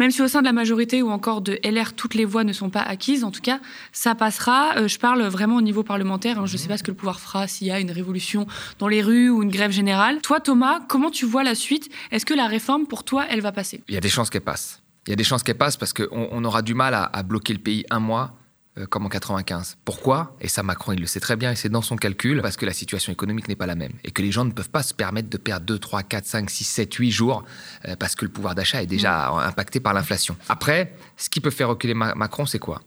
même 0.00 0.10
si 0.10 0.20
au 0.20 0.26
sein 0.26 0.40
de 0.40 0.46
la 0.46 0.52
majorité 0.52 1.00
ou 1.00 1.10
encore 1.10 1.42
de 1.42 1.60
LR, 1.62 1.94
toutes 1.94 2.14
les 2.14 2.24
voix 2.24 2.42
ne 2.42 2.52
sont 2.52 2.70
pas 2.70 2.80
acquises, 2.80 3.22
en 3.22 3.30
tout 3.30 3.40
cas, 3.40 3.60
ça 3.92 4.14
passera. 4.16 4.76
Euh, 4.78 4.88
je 4.88 4.98
parle 4.98 5.22
vraiment 5.24 5.56
au 5.56 5.62
niveau 5.62 5.84
parlementaire. 5.84 6.40
Hein. 6.40 6.46
je 6.46 6.54
ne 6.54 6.58
sais 6.58 6.68
pas 6.68 6.76
ce 6.76 6.82
que 6.82 6.90
le 6.90 6.96
pouvoir 6.96 7.20
fera 7.20 7.46
s'il 7.46 7.68
y 7.68 7.70
a 7.70 7.78
une 7.78 7.92
révolution 7.92 8.46
dans 8.78 8.88
les 8.88 9.02
rues 9.02 9.30
ou 9.30 9.42
une 9.42 9.50
grève 9.50 9.70
générale. 9.70 10.20
Toi, 10.22 10.40
Thomas, 10.40 10.80
comment 10.88 11.10
tu 11.10 11.24
vois 11.24 11.44
la 11.44 11.54
suite? 11.54 11.88
Est-ce 12.10 12.26
que 12.26 12.34
la 12.34 12.48
réforme, 12.48 12.86
pour 12.86 13.04
toi, 13.04 13.26
elle 13.30 13.40
va 13.40 13.52
passer? 13.52 13.82
Il 13.88 13.94
y 13.94 13.98
a 13.98 14.00
des 14.00 14.08
chances 14.08 14.30
qu'elle 14.30 14.42
passe. 14.42 14.82
Il 15.06 15.10
y 15.10 15.12
a 15.12 15.16
des 15.16 15.24
chances 15.24 15.42
qu'elle 15.42 15.56
passe 15.56 15.76
parce 15.76 15.92
qu'on 15.92 16.28
on 16.30 16.44
aura 16.44 16.62
du 16.62 16.74
mal 16.74 16.94
à 16.94 17.22
bloquer 17.22 17.52
le 17.52 17.60
pays 17.60 17.84
un 17.90 18.00
mois 18.00 18.34
comme 18.86 19.06
en 19.06 19.08
95. 19.08 19.76
Pourquoi? 19.84 20.36
Et 20.40 20.48
ça, 20.48 20.62
Macron, 20.62 20.92
il 20.92 21.00
le 21.00 21.06
sait 21.06 21.20
très 21.20 21.36
bien, 21.36 21.52
et 21.52 21.56
c'est 21.56 21.68
dans 21.68 21.82
son 21.82 21.96
calcul, 21.96 22.40
parce 22.42 22.56
que 22.56 22.66
la 22.66 22.72
situation 22.72 23.12
économique 23.12 23.48
n'est 23.48 23.56
pas 23.56 23.66
la 23.66 23.74
même, 23.74 23.92
et 24.04 24.10
que 24.10 24.22
les 24.22 24.32
gens 24.32 24.44
ne 24.44 24.52
peuvent 24.52 24.70
pas 24.70 24.82
se 24.82 24.94
permettre 24.94 25.28
de 25.28 25.36
perdre 25.36 25.66
2, 25.66 25.78
3, 25.78 26.02
4, 26.02 26.26
5, 26.26 26.50
6, 26.50 26.64
7, 26.64 26.94
8 26.94 27.10
jours, 27.10 27.44
euh, 27.86 27.96
parce 27.96 28.14
que 28.14 28.24
le 28.24 28.30
pouvoir 28.30 28.54
d'achat 28.54 28.82
est 28.82 28.86
déjà 28.86 29.30
mm. 29.30 29.38
impacté 29.48 29.80
par 29.80 29.94
l'inflation. 29.94 30.36
Après, 30.48 30.94
ce 31.16 31.28
qui 31.28 31.40
peut 31.40 31.50
faire 31.50 31.68
reculer 31.68 31.94
Macron, 31.94 32.46
c'est 32.46 32.58
quoi? 32.58 32.82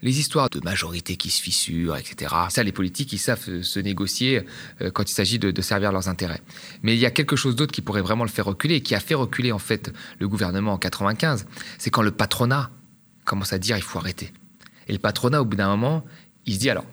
Les 0.00 0.20
histoires 0.20 0.48
de 0.48 0.60
majorité 0.60 1.16
qui 1.16 1.28
se 1.28 1.42
fissure, 1.42 1.96
etc. 1.96 2.32
Ça, 2.50 2.62
les 2.62 2.70
politiques, 2.70 3.12
ils 3.12 3.18
savent 3.18 3.48
euh, 3.48 3.62
se 3.62 3.80
négocier 3.80 4.42
quand 4.94 5.10
il 5.10 5.12
s'agit 5.12 5.40
de, 5.40 5.50
de, 5.50 5.62
servir 5.62 5.90
leurs 5.90 6.08
intérêts. 6.08 6.40
Mais 6.82 6.94
il 6.94 7.00
y 7.00 7.06
a 7.06 7.10
quelque 7.10 7.34
chose 7.34 7.56
d'autre 7.56 7.72
qui 7.72 7.82
pourrait 7.82 8.02
vraiment 8.02 8.22
le 8.22 8.30
faire 8.30 8.44
reculer, 8.44 8.76
et 8.76 8.82
qui 8.82 8.94
a 8.94 9.00
fait 9.00 9.14
reculer 9.14 9.50
en 9.50 9.58
fait 9.58 9.92
le 10.20 10.28
gouvernement 10.28 10.72
en 10.72 10.78
95. 10.78 11.46
C'est 11.78 11.90
quand 11.90 12.02
le 12.02 12.12
patronat 12.12 12.70
commence 13.24 13.52
à 13.52 13.58
dire 13.58 13.76
il 13.76 13.82
faut 13.82 13.98
arrêter. 13.98 14.32
Et 14.88 14.92
le 14.92 14.98
patronat, 14.98 15.40
au 15.42 15.44
bout 15.44 15.56
d'un 15.56 15.68
moment, 15.68 16.04
il 16.46 16.54
se 16.54 16.58
dit 16.58 16.70
alors, 16.70 16.84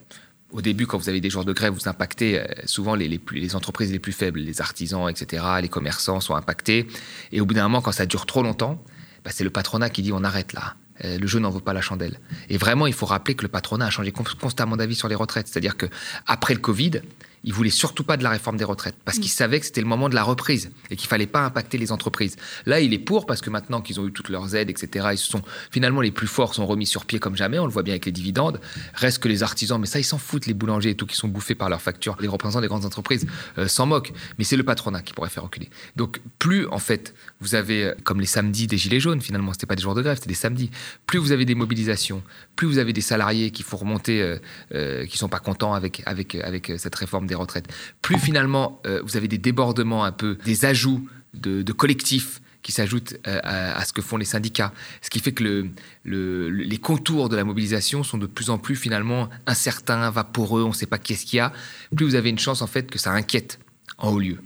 au 0.51 0.61
début, 0.61 0.85
quand 0.87 0.97
vous 0.97 1.09
avez 1.09 1.21
des 1.21 1.29
jours 1.29 1.43
de 1.43 1.53
grève, 1.53 1.73
vous 1.73 1.87
impactez 1.87 2.39
euh, 2.39 2.45
souvent 2.65 2.95
les, 2.95 3.19
entreprises 3.55 3.91
les 3.91 3.99
plus 3.99 4.11
faibles, 4.11 4.39
les 4.39 4.61
artisans, 4.61 5.09
etc., 5.09 5.43
les 5.61 5.69
commerçants 5.69 6.19
sont 6.19 6.35
impactés. 6.35 6.87
Et 7.31 7.41
au 7.41 7.45
bout 7.45 7.53
d'un 7.53 7.63
moment, 7.63 7.81
quand 7.81 7.91
ça 7.91 8.05
dure 8.05 8.25
trop 8.25 8.43
longtemps, 8.43 8.81
bah, 9.23 9.31
c'est 9.33 9.43
le 9.43 9.49
patronat 9.49 9.89
qui 9.89 10.01
dit 10.01 10.13
on 10.13 10.23
arrête 10.23 10.53
là. 10.53 10.75
Euh, 11.03 11.17
le 11.17 11.27
jeu 11.27 11.39
n'en 11.39 11.49
vaut 11.49 11.59
pas 11.59 11.73
la 11.73 11.81
chandelle. 11.81 12.19
Et 12.47 12.57
vraiment, 12.57 12.87
il 12.87 12.93
faut 12.93 13.05
rappeler 13.05 13.35
que 13.35 13.41
le 13.41 13.49
patronat 13.49 13.87
a 13.87 13.89
changé 13.89 14.13
constamment 14.13 14.77
d'avis 14.77 14.95
sur 14.95 15.09
les 15.09 15.15
retraites. 15.15 15.47
C'est-à-dire 15.47 15.75
que 15.75 15.87
après 16.25 16.53
le 16.53 16.61
Covid, 16.61 17.01
il 17.45 17.53
voulait 17.53 17.69
surtout 17.69 18.03
pas 18.03 18.17
de 18.17 18.23
la 18.23 18.31
réforme 18.31 18.57
des 18.57 18.63
retraites 18.63 18.95
parce 19.05 19.17
qu'il 19.17 19.27
mm. 19.27 19.35
savait 19.35 19.59
que 19.59 19.67
c'était 19.67 19.81
le 19.81 19.87
moment 19.87 20.09
de 20.09 20.15
la 20.15 20.23
reprise 20.23 20.71
et 20.89 20.95
qu'il 20.95 21.07
fallait 21.07 21.27
pas 21.27 21.45
impacter 21.45 21.77
les 21.77 21.91
entreprises. 21.91 22.35
Là, 22.65 22.79
il 22.81 22.93
est 22.93 22.99
pour 22.99 23.25
parce 23.25 23.41
que 23.41 23.49
maintenant 23.49 23.81
qu'ils 23.81 23.99
ont 23.99 24.07
eu 24.07 24.11
toutes 24.11 24.29
leurs 24.29 24.55
aides, 24.55 24.69
etc., 24.69 25.09
ils 25.11 25.17
sont 25.17 25.41
finalement 25.71 26.01
les 26.01 26.11
plus 26.11 26.27
forts 26.27 26.55
sont 26.55 26.65
remis 26.65 26.87
sur 26.87 27.05
pied 27.05 27.19
comme 27.19 27.35
jamais. 27.35 27.59
On 27.59 27.65
le 27.65 27.71
voit 27.71 27.83
bien 27.83 27.93
avec 27.93 28.05
les 28.05 28.11
dividendes. 28.11 28.59
Reste 28.95 29.19
que 29.19 29.27
les 29.27 29.43
artisans, 29.43 29.79
mais 29.79 29.87
ça, 29.87 29.99
ils 29.99 30.03
s'en 30.03 30.17
foutent, 30.17 30.47
les 30.47 30.53
boulangers 30.53 30.91
et 30.91 30.95
tout 30.95 31.05
qui 31.05 31.15
sont 31.15 31.27
bouffés 31.27 31.55
par 31.55 31.69
leurs 31.69 31.81
factures. 31.81 32.17
Les 32.19 32.27
représentants 32.27 32.61
des 32.61 32.67
grandes 32.67 32.85
entreprises 32.85 33.27
euh, 33.57 33.67
s'en 33.67 33.85
moquent, 33.85 34.13
mais 34.37 34.43
c'est 34.43 34.57
le 34.57 34.63
patronat 34.63 35.01
qui 35.01 35.13
pourrait 35.13 35.29
faire 35.29 35.43
reculer. 35.43 35.69
Donc, 35.95 36.21
plus 36.39 36.67
en 36.67 36.79
fait, 36.79 37.13
vous 37.41 37.55
avez 37.55 37.85
euh, 37.85 37.95
comme 38.03 38.19
les 38.19 38.25
samedis 38.25 38.67
des 38.67 38.77
gilets 38.77 38.99
jaunes. 38.99 39.21
Finalement, 39.21 39.53
c'était 39.53 39.67
pas 39.67 39.75
des 39.75 39.83
jours 39.83 39.95
de 39.95 40.01
grève, 40.01 40.15
c'était 40.15 40.29
des 40.29 40.33
samedis. 40.33 40.71
Plus 41.05 41.19
vous 41.19 41.31
avez 41.31 41.45
des 41.45 41.55
mobilisations, 41.55 42.23
plus 42.55 42.67
vous 42.67 42.77
avez 42.79 42.93
des 42.93 43.01
salariés 43.01 43.51
qui 43.51 43.63
font 43.63 43.77
remonter, 43.77 44.37
euh, 44.73 45.05
qui 45.05 45.17
sont 45.17 45.29
pas 45.29 45.39
contents 45.39 45.73
avec 45.73 46.01
avec 46.05 46.35
avec 46.35 46.73
cette 46.77 46.95
réforme 46.95 47.27
des 47.27 47.34
retraites. 47.35 47.67
Plus 48.01 48.17
finalement, 48.19 48.81
euh, 48.85 49.01
vous 49.03 49.17
avez 49.17 49.27
des 49.27 49.37
débordements 49.37 50.03
un 50.03 50.11
peu, 50.11 50.37
des 50.45 50.65
ajouts 50.65 51.07
de, 51.33 51.71
collectifs 51.71 52.41
qui 52.63 52.71
s'ajoutent 52.71 53.15
euh, 53.27 53.39
à, 53.43 53.85
ce 53.85 53.93
que 53.93 54.01
font 54.01 54.17
les 54.17 54.25
syndicats. 54.25 54.73
Ce 55.01 55.09
qui 55.09 55.19
fait 55.19 55.33
que 55.33 55.69
les 56.05 56.77
contours 56.77 57.29
de 57.29 57.35
la 57.35 57.43
mobilisation 57.43 58.03
sont 58.03 58.17
de 58.17 58.25
plus 58.25 58.49
en 58.49 58.57
plus 58.57 58.75
finalement 58.75 59.29
incertains, 59.45 60.09
vaporeux, 60.09 60.63
on 60.63 60.69
ne 60.69 60.73
sait 60.73 60.87
pas 60.87 60.97
qu'est-ce 60.97 61.25
qu'il 61.25 61.37
y 61.37 61.39
a. 61.39 61.53
Plus 61.95 62.05
vous 62.05 62.15
avez 62.15 62.29
une 62.29 62.39
chance 62.39 62.61
en 62.61 62.67
fait 62.67 62.89
que 62.89 62.97
ça 62.97 63.11
inquiète 63.11 63.59
en 63.97 64.09
haut 64.09 64.19
lieu, 64.19 64.39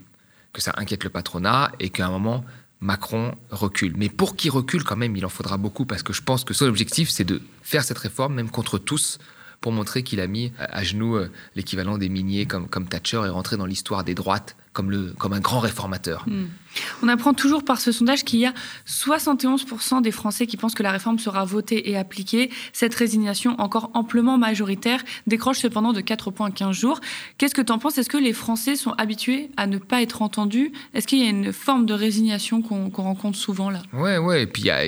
que 0.52 0.60
ça 0.60 0.74
inquiète 0.76 1.04
le 1.04 1.10
patronat 1.10 1.72
et 1.80 1.88
qu'à 1.88 2.06
un 2.06 2.10
moment, 2.10 2.44
Macron 2.80 3.34
recule. 3.50 3.94
Mais 3.96 4.08
pour 4.08 4.36
qu'il 4.36 4.50
recule 4.50 4.84
quand 4.84 4.96
même, 4.96 5.16
il 5.16 5.24
en 5.24 5.28
faudra 5.28 5.56
beaucoup 5.58 5.84
parce 5.84 6.02
que 6.02 6.12
je 6.12 6.22
pense 6.22 6.44
que 6.44 6.54
son 6.54 6.66
objectif, 6.66 7.10
c'est 7.10 7.24
de 7.24 7.42
faire 7.62 7.84
cette 7.84 7.98
réforme, 7.98 8.34
même 8.34 8.50
contre 8.50 8.78
tous, 8.78 9.18
pour 9.60 9.72
montrer 9.72 10.02
qu'il 10.02 10.20
a 10.20 10.26
mis 10.26 10.52
à 10.58 10.82
genoux 10.82 11.16
euh, 11.16 11.30
l'équivalent 11.54 11.98
des 11.98 12.08
miniers 12.08 12.46
comme, 12.46 12.68
comme 12.68 12.88
Thatcher 12.88 13.22
et 13.26 13.28
rentré 13.28 13.56
dans 13.56 13.66
l'histoire 13.66 14.04
des 14.04 14.14
droites 14.14 14.56
comme, 14.72 14.90
le, 14.90 15.12
comme 15.18 15.32
un 15.32 15.40
grand 15.40 15.58
réformateur. 15.58 16.24
Hmm. 16.28 16.46
On 17.02 17.08
apprend 17.08 17.34
toujours 17.34 17.64
par 17.64 17.80
ce 17.80 17.90
sondage 17.90 18.24
qu'il 18.24 18.38
y 18.38 18.46
a 18.46 18.54
71% 18.86 20.02
des 20.02 20.12
Français 20.12 20.46
qui 20.46 20.56
pensent 20.56 20.74
que 20.74 20.84
la 20.84 20.92
réforme 20.92 21.18
sera 21.18 21.44
votée 21.44 21.90
et 21.90 21.96
appliquée. 21.96 22.50
Cette 22.72 22.94
résignation, 22.94 23.60
encore 23.60 23.90
amplement 23.94 24.38
majoritaire, 24.38 25.02
décroche 25.26 25.58
cependant 25.58 25.92
de 25.92 26.00
4 26.00 26.30
points 26.30 26.50
15 26.52 26.76
jours. 26.76 27.00
Qu'est-ce 27.38 27.54
que 27.54 27.62
tu 27.62 27.72
en 27.72 27.78
penses? 27.78 27.98
Est-ce 27.98 28.08
que 28.08 28.16
les 28.16 28.32
Français 28.32 28.76
sont 28.76 28.92
habitués 28.92 29.50
à 29.56 29.66
ne 29.66 29.78
pas 29.78 30.02
être 30.02 30.22
entendus? 30.22 30.72
Est-ce 30.94 31.08
qu'il 31.08 31.18
y 31.18 31.26
a 31.26 31.30
une 31.30 31.52
forme 31.52 31.86
de 31.86 31.94
résignation 31.94 32.62
qu'on 32.62 32.90
rencontre 32.90 33.38
souvent 33.38 33.70
là? 33.70 33.82
Ouais, 33.92 34.18
ouais. 34.18 34.44
Et 34.44 34.46
puis 34.46 34.62
il 34.62 34.66
y 34.66 34.70
a, 34.70 34.82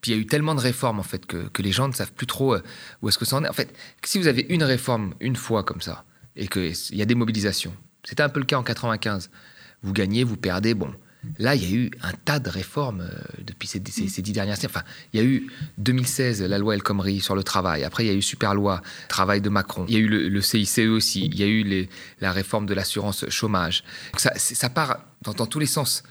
puis 0.00 0.10
il 0.10 0.14
y 0.14 0.18
a 0.18 0.20
eu 0.20 0.26
tellement 0.26 0.56
de 0.56 0.60
réformes 0.60 0.98
en 0.98 1.04
fait 1.04 1.26
que, 1.26 1.48
que 1.48 1.62
les 1.62 1.72
gens 1.72 1.86
ne 1.86 1.92
savent 1.92 2.12
plus 2.12 2.26
trop 2.26 2.54
euh, 2.54 2.62
où 3.02 3.08
est-ce 3.08 3.18
que 3.18 3.24
ça 3.24 3.36
en 3.36 3.44
est. 3.44 3.48
En 3.48 3.52
fait, 3.52 3.72
si 4.04 4.18
vous 4.18 4.26
avez 4.26 4.46
une 4.48 4.64
réforme 4.64 5.14
une 5.20 5.36
fois 5.36 5.62
comme 5.62 5.80
ça 5.80 6.04
et 6.34 6.48
qu'il 6.48 6.74
y 6.92 7.02
a 7.02 7.04
des 7.04 7.14
mobilisations, 7.14 7.74
c'était 8.04 8.22
un 8.22 8.28
peu 8.28 8.40
le 8.40 8.46
cas 8.46 8.56
en 8.56 8.62
95. 8.62 9.30
Vous 9.82 9.92
gagnez, 9.92 10.24
vous 10.24 10.36
perdez, 10.36 10.74
bon. 10.74 10.92
Là, 11.38 11.54
il 11.54 11.64
y 11.64 11.66
a 11.66 11.76
eu 11.76 11.90
un 12.02 12.12
tas 12.12 12.38
de 12.38 12.48
réformes 12.48 13.00
euh, 13.00 13.42
depuis 13.44 13.66
ces, 13.66 13.82
ces, 13.84 14.22
dix 14.22 14.32
dernières 14.32 14.56
années. 14.58 14.68
Enfin, 14.68 14.84
il 15.12 15.20
y 15.20 15.22
a 15.22 15.26
eu 15.26 15.50
2016, 15.78 16.42
la 16.42 16.58
loi 16.58 16.74
El 16.74 16.82
Khomri 16.82 17.20
sur 17.20 17.34
le 17.34 17.42
travail. 17.42 17.84
Après, 17.84 18.04
il 18.04 18.08
y 18.08 18.10
a 18.10 18.14
eu 18.14 18.22
super 18.22 18.54
loi, 18.54 18.82
travail 19.08 19.40
de 19.40 19.48
Macron. 19.48 19.84
Il 19.88 19.94
y 19.94 19.96
a 19.96 20.00
eu 20.00 20.06
le, 20.06 20.40
CICE 20.40 20.78
aussi. 20.78 21.26
Il 21.26 21.38
y 21.38 21.42
a 21.42 21.46
eu 21.46 21.88
la 22.20 22.32
réforme 22.32 22.66
de 22.66 22.74
l'assurance 22.74 23.28
chômage. 23.28 23.84
ça, 24.16 24.70
part 24.70 25.00
dans, 25.22 25.46
tous 25.46 25.58
les 25.58 25.66
sens. 25.66 26.02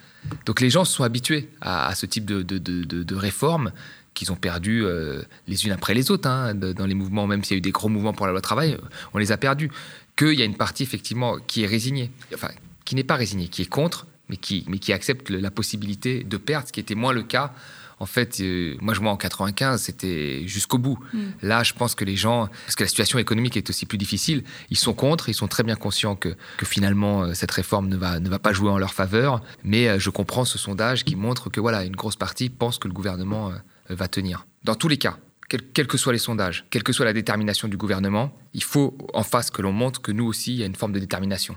Donc 0.45 0.59
les 0.59 0.69
gens 0.69 0.83
sont 0.83 1.03
habitués 1.03 1.49
à, 1.61 1.95
ce 1.95 2.05
type 2.05 2.25
de, 2.25 2.41
de, 2.41 3.15
réformes 3.15 3.71
qu'ils 4.13 4.31
ont 4.31 4.35
perdu 4.35 4.83
euh, 4.83 5.21
les 5.47 5.65
unes 5.65 5.71
après 5.71 5.93
les 5.93 6.11
autres. 6.11 6.27
Hein, 6.27 6.53
dans 6.53 6.85
les 6.85 6.95
mouvements, 6.95 7.27
même 7.27 7.43
s'il 7.43 7.55
y 7.55 7.57
a 7.57 7.59
eu 7.59 7.61
des 7.61 7.71
gros 7.71 7.87
mouvements 7.87 8.13
pour 8.13 8.25
la 8.25 8.33
loi 8.33 8.41
travail, 8.41 8.77
on 9.13 9.19
les 9.19 9.31
a 9.31 9.37
perdus. 9.37 9.71
Qu'il 10.17 10.33
y 10.33 10.41
a 10.41 10.45
une 10.45 10.57
partie, 10.57 10.83
effectivement, 10.83 11.37
qui 11.45 11.63
est 11.63 11.67
résignée, 11.67 12.11
enfin, 12.33 12.49
qui 12.85 12.95
n'est 12.95 13.03
pas 13.03 13.15
résignée, 13.15 13.47
qui 13.47 13.61
est 13.61 13.69
contre, 13.69 14.07
mais 14.29 14.37
qui, 14.37 14.65
mais 14.67 14.79
qui 14.79 14.93
accepte 14.93 15.29
la 15.29 15.51
possibilité 15.51 16.23
de 16.23 16.37
perdre, 16.37 16.67
ce 16.67 16.73
qui 16.73 16.79
était 16.79 16.95
moins 16.95 17.13
le 17.13 17.23
cas 17.23 17.53
En 17.99 18.05
fait, 18.05 18.39
euh, 18.41 18.75
moi, 18.81 18.93
je 18.93 18.99
vois 18.99 19.11
en 19.11 19.17
95, 19.17 19.81
c'était 19.81 20.47
jusqu'au 20.47 20.77
bout. 20.77 20.99
Mm. 21.13 21.19
Là, 21.41 21.63
je 21.63 21.73
pense 21.73 21.95
que 21.95 22.05
les 22.05 22.15
gens, 22.15 22.47
parce 22.65 22.75
que 22.75 22.83
la 22.83 22.89
situation 22.89 23.19
économique 23.19 23.57
est 23.57 23.69
aussi 23.69 23.85
plus 23.85 23.97
difficile, 23.97 24.43
ils 24.69 24.77
sont 24.77 24.93
contre, 24.93 25.29
ils 25.29 25.33
sont 25.33 25.47
très 25.47 25.63
bien 25.63 25.75
conscients 25.75 26.15
que, 26.15 26.35
que 26.57 26.65
finalement, 26.65 27.23
euh, 27.23 27.33
cette 27.33 27.51
réforme 27.51 27.87
ne 27.87 27.97
va, 27.97 28.19
ne 28.19 28.29
va 28.29 28.39
pas 28.39 28.53
jouer 28.53 28.69
en 28.69 28.77
leur 28.77 28.93
faveur. 28.93 29.41
Mais 29.63 29.87
euh, 29.87 29.99
je 29.99 30.09
comprends 30.09 30.45
ce 30.45 30.57
sondage 30.57 31.03
qui 31.05 31.15
montre 31.15 31.49
que, 31.49 31.59
voilà, 31.59 31.83
une 31.83 31.95
grosse 31.95 32.15
partie 32.15 32.49
pense 32.49 32.77
que 32.79 32.87
le 32.87 32.93
gouvernement 32.93 33.51
va 33.89 34.07
tenir. 34.07 34.45
Dans 34.63 34.75
tous 34.75 34.87
les 34.87 34.97
cas, 34.97 35.17
quels 35.47 35.87
que 35.87 35.97
soient 35.97 36.13
les 36.13 36.19
sondages, 36.19 36.65
quelle 36.69 36.83
que 36.83 36.93
soit 36.93 37.05
la 37.05 37.13
détermination 37.13 37.67
du 37.67 37.77
gouvernement, 37.77 38.31
il 38.53 38.63
faut 38.63 38.97
en 39.13 39.23
face 39.23 39.49
que 39.49 39.61
l'on 39.61 39.71
montre 39.71 40.01
que 40.01 40.11
nous 40.11 40.25
aussi, 40.25 40.53
il 40.53 40.59
y 40.59 40.63
a 40.63 40.65
une 40.65 40.75
forme 40.75 40.91
de 40.91 40.99
détermination. 40.99 41.55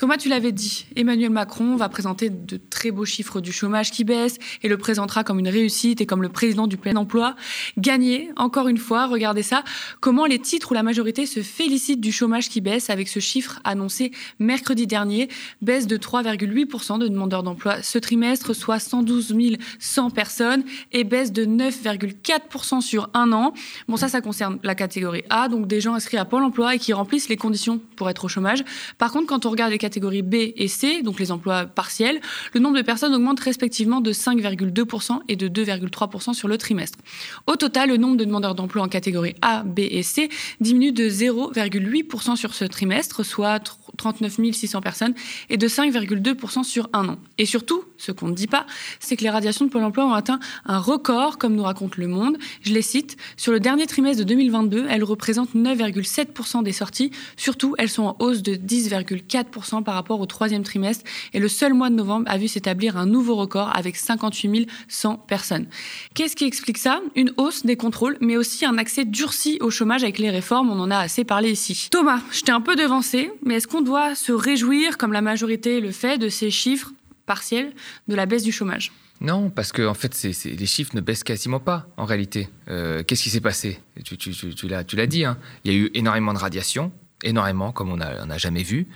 Thomas, 0.00 0.16
tu 0.16 0.30
l'avais 0.30 0.50
dit, 0.50 0.86
Emmanuel 0.96 1.28
Macron 1.28 1.76
va 1.76 1.90
présenter 1.90 2.30
de 2.30 2.56
très 2.56 2.90
beaux 2.90 3.04
chiffres 3.04 3.42
du 3.42 3.52
chômage 3.52 3.90
qui 3.90 4.02
baisse 4.02 4.38
et 4.62 4.68
le 4.68 4.78
présentera 4.78 5.24
comme 5.24 5.38
une 5.38 5.48
réussite 5.50 6.00
et 6.00 6.06
comme 6.06 6.22
le 6.22 6.30
président 6.30 6.66
du 6.66 6.78
plein 6.78 6.96
emploi. 6.96 7.36
Gagné, 7.76 8.30
encore 8.36 8.68
une 8.68 8.78
fois, 8.78 9.08
regardez 9.08 9.42
ça, 9.42 9.62
comment 10.00 10.24
les 10.24 10.38
titres 10.38 10.70
ou 10.70 10.74
la 10.74 10.82
majorité 10.82 11.26
se 11.26 11.42
félicitent 11.42 12.00
du 12.00 12.12
chômage 12.12 12.48
qui 12.48 12.62
baisse 12.62 12.88
avec 12.88 13.08
ce 13.08 13.20
chiffre 13.20 13.60
annoncé 13.62 14.10
mercredi 14.38 14.86
dernier, 14.86 15.28
baisse 15.60 15.86
de 15.86 15.98
3,8% 15.98 16.98
de 16.98 17.06
demandeurs 17.06 17.42
d'emploi 17.42 17.82
ce 17.82 17.98
trimestre, 17.98 18.54
soit 18.54 18.78
112 18.78 19.34
100 19.80 20.10
personnes, 20.12 20.64
et 20.92 21.04
baisse 21.04 21.30
de 21.30 21.44
9,4% 21.44 22.80
sur 22.80 23.10
un 23.12 23.32
an. 23.32 23.52
Bon, 23.86 23.98
ça, 23.98 24.08
ça 24.08 24.22
concerne 24.22 24.60
la 24.62 24.74
catégorie 24.74 25.24
A, 25.28 25.50
donc 25.50 25.66
des 25.66 25.82
gens 25.82 25.92
inscrits 25.92 26.16
à 26.16 26.24
Pôle 26.24 26.42
emploi 26.42 26.76
et 26.76 26.78
qui 26.78 26.94
remplissent 26.94 27.28
les 27.28 27.36
conditions 27.36 27.82
pour 27.96 28.08
être 28.08 28.24
au 28.24 28.28
chômage. 28.28 28.64
Par 28.96 29.12
contre, 29.12 29.26
quand 29.26 29.44
on 29.44 29.50
regarde 29.50 29.72
les 29.72 29.76
catégories 29.76 29.89
B 29.98 30.34
et 30.56 30.68
C, 30.68 31.02
donc 31.02 31.18
les 31.18 31.32
emplois 31.32 31.66
partiels, 31.66 32.20
le 32.54 32.60
nombre 32.60 32.76
de 32.76 32.82
personnes 32.82 33.14
augmente 33.14 33.40
respectivement 33.40 34.00
de 34.00 34.12
5,2% 34.12 35.20
et 35.28 35.36
de 35.36 35.48
2,3% 35.48 36.34
sur 36.34 36.48
le 36.48 36.58
trimestre. 36.58 36.98
Au 37.46 37.56
total, 37.56 37.88
le 37.88 37.96
nombre 37.96 38.16
de 38.16 38.24
demandeurs 38.24 38.54
d'emploi 38.54 38.82
en 38.82 38.88
catégorie 38.88 39.34
A, 39.42 39.62
B 39.62 39.80
et 39.80 40.02
C 40.02 40.28
diminue 40.60 40.92
de 40.92 41.08
0,8% 41.08 42.36
sur 42.36 42.54
ce 42.54 42.64
trimestre, 42.64 43.24
soit 43.24 43.78
39 43.96 44.38
600 44.52 44.80
personnes, 44.80 45.14
et 45.48 45.56
de 45.56 45.68
5,2% 45.68 46.64
sur 46.64 46.88
un 46.92 47.08
an. 47.08 47.18
Et 47.38 47.46
surtout, 47.46 47.84
ce 47.98 48.12
qu'on 48.12 48.28
ne 48.28 48.34
dit 48.34 48.46
pas, 48.46 48.66
c'est 48.98 49.16
que 49.16 49.22
les 49.22 49.30
radiations 49.30 49.64
de 49.64 49.70
Pôle 49.70 49.84
emploi 49.84 50.06
ont 50.06 50.14
atteint 50.14 50.40
un 50.64 50.78
record, 50.78 51.38
comme 51.38 51.54
nous 51.54 51.62
raconte 51.62 51.96
Le 51.96 52.08
Monde. 52.08 52.38
Je 52.62 52.72
les 52.72 52.82
cite. 52.82 53.16
Sur 53.36 53.52
le 53.52 53.60
dernier 53.60 53.86
trimestre 53.86 54.18
de 54.18 54.28
2022, 54.28 54.86
elles 54.88 55.04
représentent 55.04 55.54
9,7% 55.54 56.62
des 56.62 56.72
sorties. 56.72 57.10
Surtout, 57.36 57.74
elles 57.78 57.88
sont 57.88 58.04
en 58.04 58.16
hausse 58.18 58.42
de 58.42 58.54
10,4% 58.54 59.79
par 59.82 59.94
rapport 59.94 60.20
au 60.20 60.26
troisième 60.26 60.62
trimestre 60.62 61.04
et 61.32 61.38
le 61.38 61.48
seul 61.48 61.74
mois 61.74 61.90
de 61.90 61.94
novembre 61.94 62.26
a 62.28 62.38
vu 62.38 62.48
s'établir 62.48 62.96
un 62.96 63.06
nouveau 63.06 63.36
record 63.36 63.70
avec 63.74 63.96
58 63.96 64.68
100 64.88 65.16
personnes. 65.16 65.66
Qu'est-ce 66.14 66.36
qui 66.36 66.44
explique 66.44 66.78
ça? 66.78 67.00
Une 67.14 67.32
hausse 67.36 67.64
des 67.64 67.76
contrôles, 67.76 68.16
mais 68.20 68.36
aussi 68.36 68.64
un 68.64 68.78
accès 68.78 69.04
durci 69.04 69.58
au 69.60 69.70
chômage 69.70 70.02
avec 70.02 70.18
les 70.18 70.30
réformes, 70.30 70.70
on 70.70 70.80
en 70.80 70.90
a 70.90 70.98
assez 70.98 71.24
parlé 71.24 71.50
ici. 71.50 71.88
Thomas, 71.90 72.20
je 72.32 72.42
t'ai 72.42 72.52
un 72.52 72.60
peu 72.60 72.76
devancé, 72.76 73.30
mais 73.44 73.56
est-ce 73.56 73.68
qu'on 73.68 73.82
doit 73.82 74.14
se 74.14 74.32
réjouir, 74.32 74.98
comme 74.98 75.12
la 75.12 75.22
majorité 75.22 75.80
le 75.80 75.92
fait, 75.92 76.18
de 76.18 76.28
ces 76.28 76.50
chiffres 76.50 76.92
partiels 77.26 77.72
de 78.08 78.14
la 78.14 78.26
baisse 78.26 78.42
du 78.42 78.52
chômage? 78.52 78.92
Non, 79.20 79.50
parce 79.50 79.70
que 79.72 79.86
en 79.86 79.94
fait, 79.94 80.16
les 80.22 80.66
chiffres 80.66 80.92
ne 80.94 81.00
baissent 81.00 81.24
quasiment 81.24 81.60
pas 81.60 81.86
en 81.98 82.06
réalité. 82.06 82.48
Euh, 82.68 83.02
qu'est-ce 83.02 83.22
qui 83.22 83.30
s'est 83.30 83.42
passé? 83.42 83.78
Tu, 84.02 84.66
l'as 84.68 85.06
dit, 85.06 85.24
hein. 85.24 85.36
il 85.64 85.72
y 85.72 85.76
a 85.76 85.78
eu 85.78 85.90
énormément 85.92 86.32
de 86.32 86.38
radiation, 86.38 86.90
énormément, 87.22 87.70
comme 87.70 87.90
on 87.90 87.98
n'a 87.98 88.38
jamais 88.38 88.62
vu. 88.62 88.88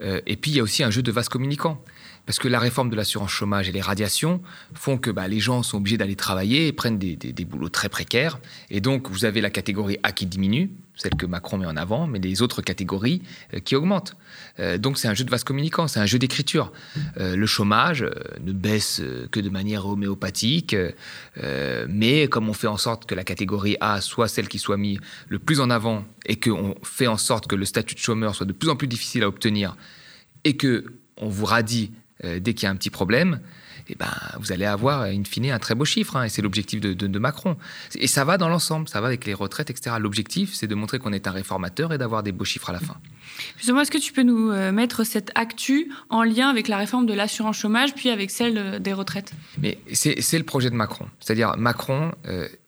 Euh, 0.00 0.20
et 0.26 0.36
puis, 0.36 0.50
il 0.52 0.56
y 0.56 0.60
a 0.60 0.62
aussi 0.62 0.82
un 0.82 0.90
jeu 0.90 1.02
de 1.02 1.12
vase 1.12 1.28
communicant. 1.28 1.82
Parce 2.28 2.38
que 2.38 2.48
la 2.48 2.58
réforme 2.58 2.90
de 2.90 2.94
l'assurance 2.94 3.30
chômage 3.30 3.70
et 3.70 3.72
les 3.72 3.80
radiations 3.80 4.42
font 4.74 4.98
que 4.98 5.10
bah, 5.10 5.26
les 5.28 5.40
gens 5.40 5.62
sont 5.62 5.78
obligés 5.78 5.96
d'aller 5.96 6.14
travailler 6.14 6.66
et 6.66 6.72
prennent 6.72 6.98
des, 6.98 7.44
boulots 7.46 7.70
très 7.70 7.88
précaires. 7.88 8.38
Et 8.68 8.82
donc, 8.82 9.08
vous 9.08 9.24
avez 9.24 9.40
la 9.40 9.48
catégorie 9.48 9.96
A 10.02 10.12
qui 10.12 10.26
diminue, 10.26 10.70
celle 10.94 11.14
que 11.14 11.24
Macron 11.24 11.56
met 11.56 11.64
en 11.64 11.78
avant, 11.78 12.06
mais 12.06 12.18
les 12.18 12.42
autres 12.42 12.60
catégories 12.60 13.22
euh, 13.54 13.60
qui 13.60 13.76
augmentent. 13.76 14.14
Euh, 14.60 14.76
donc, 14.76 14.98
c'est 14.98 15.08
un 15.08 15.14
jeu 15.14 15.24
de 15.24 15.30
vase 15.30 15.42
communicant, 15.42 15.88
c'est 15.88 16.00
un 16.00 16.04
jeu 16.04 16.18
d'écriture. 16.18 16.70
le 17.16 17.46
chômage 17.46 18.04
ne 18.42 18.52
baisse 18.52 19.00
que 19.30 19.40
de 19.40 19.48
manière 19.48 19.86
homéopathique, 19.86 20.76
mais 21.88 22.28
comme 22.28 22.50
on 22.50 22.52
fait 22.52 22.66
en 22.66 22.76
sorte 22.76 23.06
que 23.06 23.14
la 23.14 23.24
catégorie 23.24 23.78
A 23.80 24.02
soit 24.02 24.28
celle 24.28 24.48
qui 24.48 24.58
soit 24.58 24.76
mise 24.76 24.98
le 25.30 25.38
plus 25.38 25.60
en 25.60 25.70
avant 25.70 26.04
et 26.26 26.38
qu'on 26.38 26.74
fait 26.82 27.06
en 27.06 27.16
sorte 27.16 27.46
que 27.46 27.56
le 27.56 27.64
statut 27.64 27.94
de 27.94 28.00
chômeur 28.00 28.34
soit 28.34 28.44
de 28.44 28.52
plus 28.52 28.68
en 28.68 28.76
plus 28.76 28.86
difficile 28.86 29.22
à 29.22 29.28
obtenir 29.28 29.76
et 30.44 30.58
que 30.58 30.84
on 31.16 31.28
vous 31.28 31.46
radie 31.46 31.90
euh, 32.24 32.40
dès 32.40 32.54
qu'il 32.54 32.64
y 32.64 32.66
a 32.66 32.70
un 32.70 32.76
petit 32.76 32.90
problème, 32.90 33.40
eh 33.90 33.94
ben, 33.94 34.10
vous 34.38 34.52
allez 34.52 34.66
avoir, 34.66 35.02
in 35.02 35.24
fine, 35.24 35.50
un 35.50 35.58
très 35.58 35.74
beau 35.74 35.84
chiffre. 35.84 36.16
Hein, 36.16 36.24
et 36.24 36.28
c'est 36.28 36.42
l'objectif 36.42 36.80
de, 36.80 37.18
Macron. 37.18 37.56
Et 37.94 38.06
ça 38.06 38.24
va 38.24 38.36
dans 38.36 38.48
l'ensemble, 38.48 38.88
ça 38.88 39.00
va 39.00 39.06
avec 39.06 39.24
les 39.24 39.34
retraites, 39.34 39.70
etc. 39.70 39.96
L'objectif, 39.98 40.54
c'est 40.54 40.66
de 40.66 40.74
montrer 40.74 40.98
qu'on 40.98 41.12
est 41.12 41.26
un 41.26 41.30
réformateur 41.30 41.92
et 41.92 41.98
d'avoir 41.98 42.22
des 42.22 42.32
beaux 42.32 42.44
chiffres 42.44 42.70
à 42.70 42.72
la 42.72 42.80
fin. 42.80 42.96
Justement, 43.56 43.80
est-ce 43.80 43.90
que 43.90 43.98
tu 43.98 44.12
peux 44.12 44.22
nous 44.22 44.50
euh, 44.50 44.72
mettre 44.72 45.04
cette 45.04 45.30
actu 45.34 45.90
en 46.10 46.22
lien 46.22 46.48
avec 46.48 46.68
la 46.68 46.76
réforme 46.76 47.06
de 47.06 47.14
l'assurance 47.14 47.56
chômage, 47.56 47.94
puis 47.94 48.10
avec 48.10 48.30
celle 48.30 48.58
euh, 48.58 48.78
des 48.78 48.92
retraites? 48.92 49.32
Mais 49.58 49.78
c'est 49.92 50.38
le 50.38 50.44
projet 50.44 50.70
de 50.70 50.74
Macron. 50.74 51.06
C'est-à-dire, 51.20 51.56
Macron, 51.56 52.12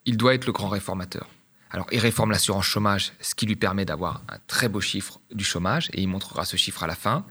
il 0.07 0.17
doit 0.17 0.35
être 0.35 0.47
le 0.47 0.53
grand 0.53 0.69
réformateur. 0.69 1.29
Alors, 1.73 1.87
il 1.93 2.01
réforme 2.01 2.33
l'assurance 2.33 2.65
chômage, 2.65 3.13
ce 3.21 3.35
qui 3.35 3.47
lui 3.47 3.55
permet 3.55 3.85
d'avoir 3.85 4.23
un 4.29 4.39
très 4.49 4.69
beau 4.69 4.81
chiffre 4.81 5.21
du 5.33 5.45
chômage, 5.45 5.89
et 5.93 6.01
il 6.01 6.09
montrera 6.09 6.45
ce 6.45 6.57
chiffre 6.57 6.83
à 6.83 6.89
la 6.89 6.97
fin. 6.97 7.25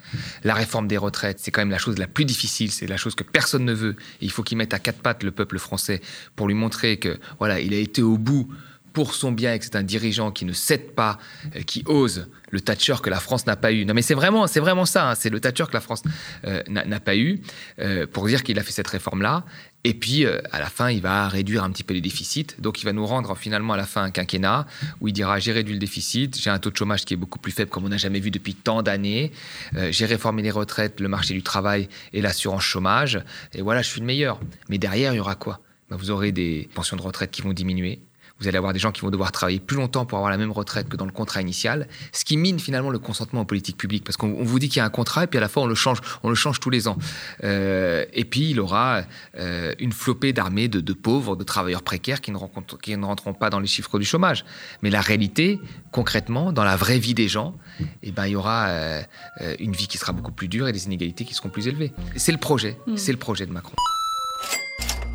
La 0.43 0.53
réforme 0.53 0.87
des 0.87 0.97
retraites, 0.97 1.39
c'est 1.39 1.51
quand 1.51 1.61
même 1.61 1.71
la 1.71 1.77
chose 1.77 1.97
la 1.97 2.07
plus 2.07 2.23
difficile, 2.23 2.71
c'est 2.71 2.87
la 2.87 2.95
chose 2.95 3.15
que 3.15 3.23
personne 3.23 3.65
ne 3.65 3.73
veut. 3.73 3.97
Et 4.21 4.25
il 4.25 4.31
faut 4.31 4.43
qu'il 4.43 4.57
mette 4.57 4.73
à 4.73 4.79
quatre 4.79 5.01
pattes 5.01 5.23
le 5.23 5.31
peuple 5.31 5.59
français 5.59 6.01
pour 6.37 6.47
lui 6.47 6.55
montrer 6.55 6.97
que, 6.97 7.19
voilà, 7.37 7.59
il 7.59 7.73
a 7.73 7.77
été 7.77 8.01
au 8.01 8.17
bout 8.17 8.49
pour 8.93 9.13
son 9.13 9.31
bien 9.31 9.53
et 9.53 9.59
que 9.59 9.65
c'est 9.65 9.75
un 9.75 9.83
dirigeant 9.83 10.31
qui 10.31 10.45
ne 10.45 10.53
cède 10.53 10.91
pas, 10.91 11.17
euh, 11.55 11.61
qui 11.61 11.83
ose 11.85 12.27
le 12.51 12.61
Thatcher 12.61 12.95
que 13.03 13.09
la 13.09 13.19
France 13.19 13.45
n'a 13.45 13.55
pas 13.55 13.71
eu. 13.71 13.85
Non, 13.85 13.93
mais 13.93 14.01
c'est 14.01 14.13
vraiment, 14.13 14.47
c'est 14.47 14.59
vraiment 14.59 14.85
ça. 14.85 15.11
Hein. 15.11 15.15
c'est 15.15 15.29
le 15.29 15.39
Thatcher 15.39 15.65
que 15.67 15.73
la 15.73 15.81
France 15.81 16.01
euh, 16.45 16.63
n'a 16.67 16.99
pas 16.99 17.15
eu 17.15 17.41
euh, 17.79 18.07
pour 18.07 18.25
dire 18.27 18.43
qu'il 18.43 18.57
a 18.57 18.63
fait 18.63 18.71
cette 18.71 18.87
réforme-là. 18.87 19.45
Et 19.85 19.93
puis, 19.93 20.25
à 20.25 20.59
la 20.59 20.65
fin, 20.65 20.89
il 20.89 21.01
va 21.01 21.29
réduire 21.29 21.63
un 21.63 21.71
petit 21.71 21.85
peu 21.85 21.93
les 21.93 22.01
déficits. 22.01 22.47
Donc, 22.57 22.81
il 22.81 22.85
va 22.85 22.91
nous 22.91 23.05
rendre 23.05 23.37
finalement 23.37 23.75
à 23.75 23.77
la 23.77 23.85
fin 23.85 24.03
un 24.03 24.11
quinquennat 24.11 24.67
où 24.99 25.07
il 25.07 25.13
dira 25.13 25.39
j'ai 25.39 25.53
réduit 25.53 25.73
le 25.73 25.79
déficit, 25.79 26.37
j'ai 26.37 26.49
un 26.49 26.59
taux 26.59 26.69
de 26.69 26.75
chômage 26.75 27.05
qui 27.05 27.13
est 27.13 27.17
beaucoup 27.17 27.39
plus 27.39 27.53
faible 27.53 27.69
comme 27.71 27.85
on 27.85 27.89
n'a 27.89 27.95
jamais 27.95 28.19
vu 28.19 28.29
depuis 28.29 28.55
tant 28.55 28.83
d'années, 28.83 29.31
j'ai 29.89 30.05
réformé 30.05 30.41
les 30.41 30.51
retraites, 30.51 30.99
le 30.99 31.07
marché 31.07 31.33
du 31.33 31.43
travail 31.43 31.87
et 32.11 32.19
l'assurance 32.21 32.63
chômage. 32.63 33.23
Et 33.53 33.61
voilà, 33.61 33.81
je 33.81 33.87
suis 33.87 34.01
le 34.01 34.05
meilleur. 34.05 34.41
Mais 34.67 34.79
derrière, 34.79 35.13
il 35.13 35.17
y 35.17 35.21
aura 35.21 35.35
quoi? 35.35 35.61
Ben, 35.89 35.95
Vous 35.95 36.11
aurez 36.11 36.33
des 36.33 36.67
pensions 36.73 36.97
de 36.97 37.01
retraite 37.01 37.31
qui 37.31 37.41
vont 37.41 37.53
diminuer 37.53 38.01
vous 38.39 38.47
allez 38.47 38.57
avoir 38.57 38.73
des 38.73 38.79
gens 38.79 38.91
qui 38.91 39.01
vont 39.01 39.09
devoir 39.09 39.31
travailler 39.31 39.59
plus 39.59 39.77
longtemps 39.77 40.05
pour 40.05 40.17
avoir 40.17 40.31
la 40.31 40.37
même 40.37 40.51
retraite 40.51 40.89
que 40.89 40.97
dans 40.97 41.05
le 41.05 41.11
contrat 41.11 41.41
initial, 41.41 41.87
ce 42.11 42.25
qui 42.25 42.37
mine 42.37 42.59
finalement 42.59 42.89
le 42.89 42.99
consentement 42.99 43.41
en 43.41 43.45
politique 43.45 43.77
publique, 43.77 44.03
parce 44.03 44.17
qu'on 44.17 44.43
vous 44.43 44.59
dit 44.59 44.69
qu'il 44.69 44.77
y 44.77 44.81
a 44.81 44.85
un 44.85 44.89
contrat 44.89 45.25
et 45.25 45.27
puis 45.27 45.37
à 45.37 45.41
la 45.41 45.49
fois 45.49 45.63
on 45.63 45.67
le 45.67 45.75
change, 45.75 45.99
on 46.23 46.29
le 46.29 46.35
change 46.35 46.59
tous 46.59 46.69
les 46.69 46.87
ans. 46.87 46.97
Euh, 47.43 48.05
et 48.13 48.25
puis 48.25 48.51
il 48.51 48.59
aura 48.59 49.03
euh, 49.37 49.73
une 49.79 49.91
flopée 49.91 50.33
d'armées 50.33 50.67
de, 50.67 50.93
pauvres, 50.93 51.35
de 51.35 51.43
travailleurs 51.43 51.81
précaires 51.81 52.21
qui 52.21 52.31
ne, 52.31 52.37
qui 52.81 52.95
ne 52.95 53.05
rentreront 53.05 53.33
pas 53.33 53.49
dans 53.49 53.59
les 53.59 53.67
chiffres 53.67 53.99
du 53.99 54.05
chômage. 54.05 54.45
Mais 54.81 54.89
la 54.89 55.01
réalité, 55.01 55.59
concrètement, 55.91 56.51
dans 56.51 56.63
la 56.63 56.75
vraie 56.75 56.99
vie 56.99 57.13
des 57.13 57.27
gens, 57.27 57.55
eh 58.03 58.11
ben, 58.11 58.25
il 58.25 58.31
y 58.31 58.35
aura 58.35 58.67
euh, 58.69 59.01
une 59.59 59.73
vie 59.73 59.87
qui 59.87 59.97
sera 59.97 60.13
beaucoup 60.13 60.31
plus 60.31 60.47
dure 60.47 60.67
et 60.67 60.71
des 60.71 60.85
inégalités 60.85 61.25
qui 61.25 61.33
seront 61.33 61.49
plus 61.49 61.67
élevées. 61.67 61.91
C'est 62.15 62.31
le 62.31 62.37
projet, 62.37 62.77
hmm. 62.87 62.97
c'est 62.97 63.11
le 63.11 63.17
projet 63.17 63.45
de 63.45 63.51
Macron. 63.51 63.75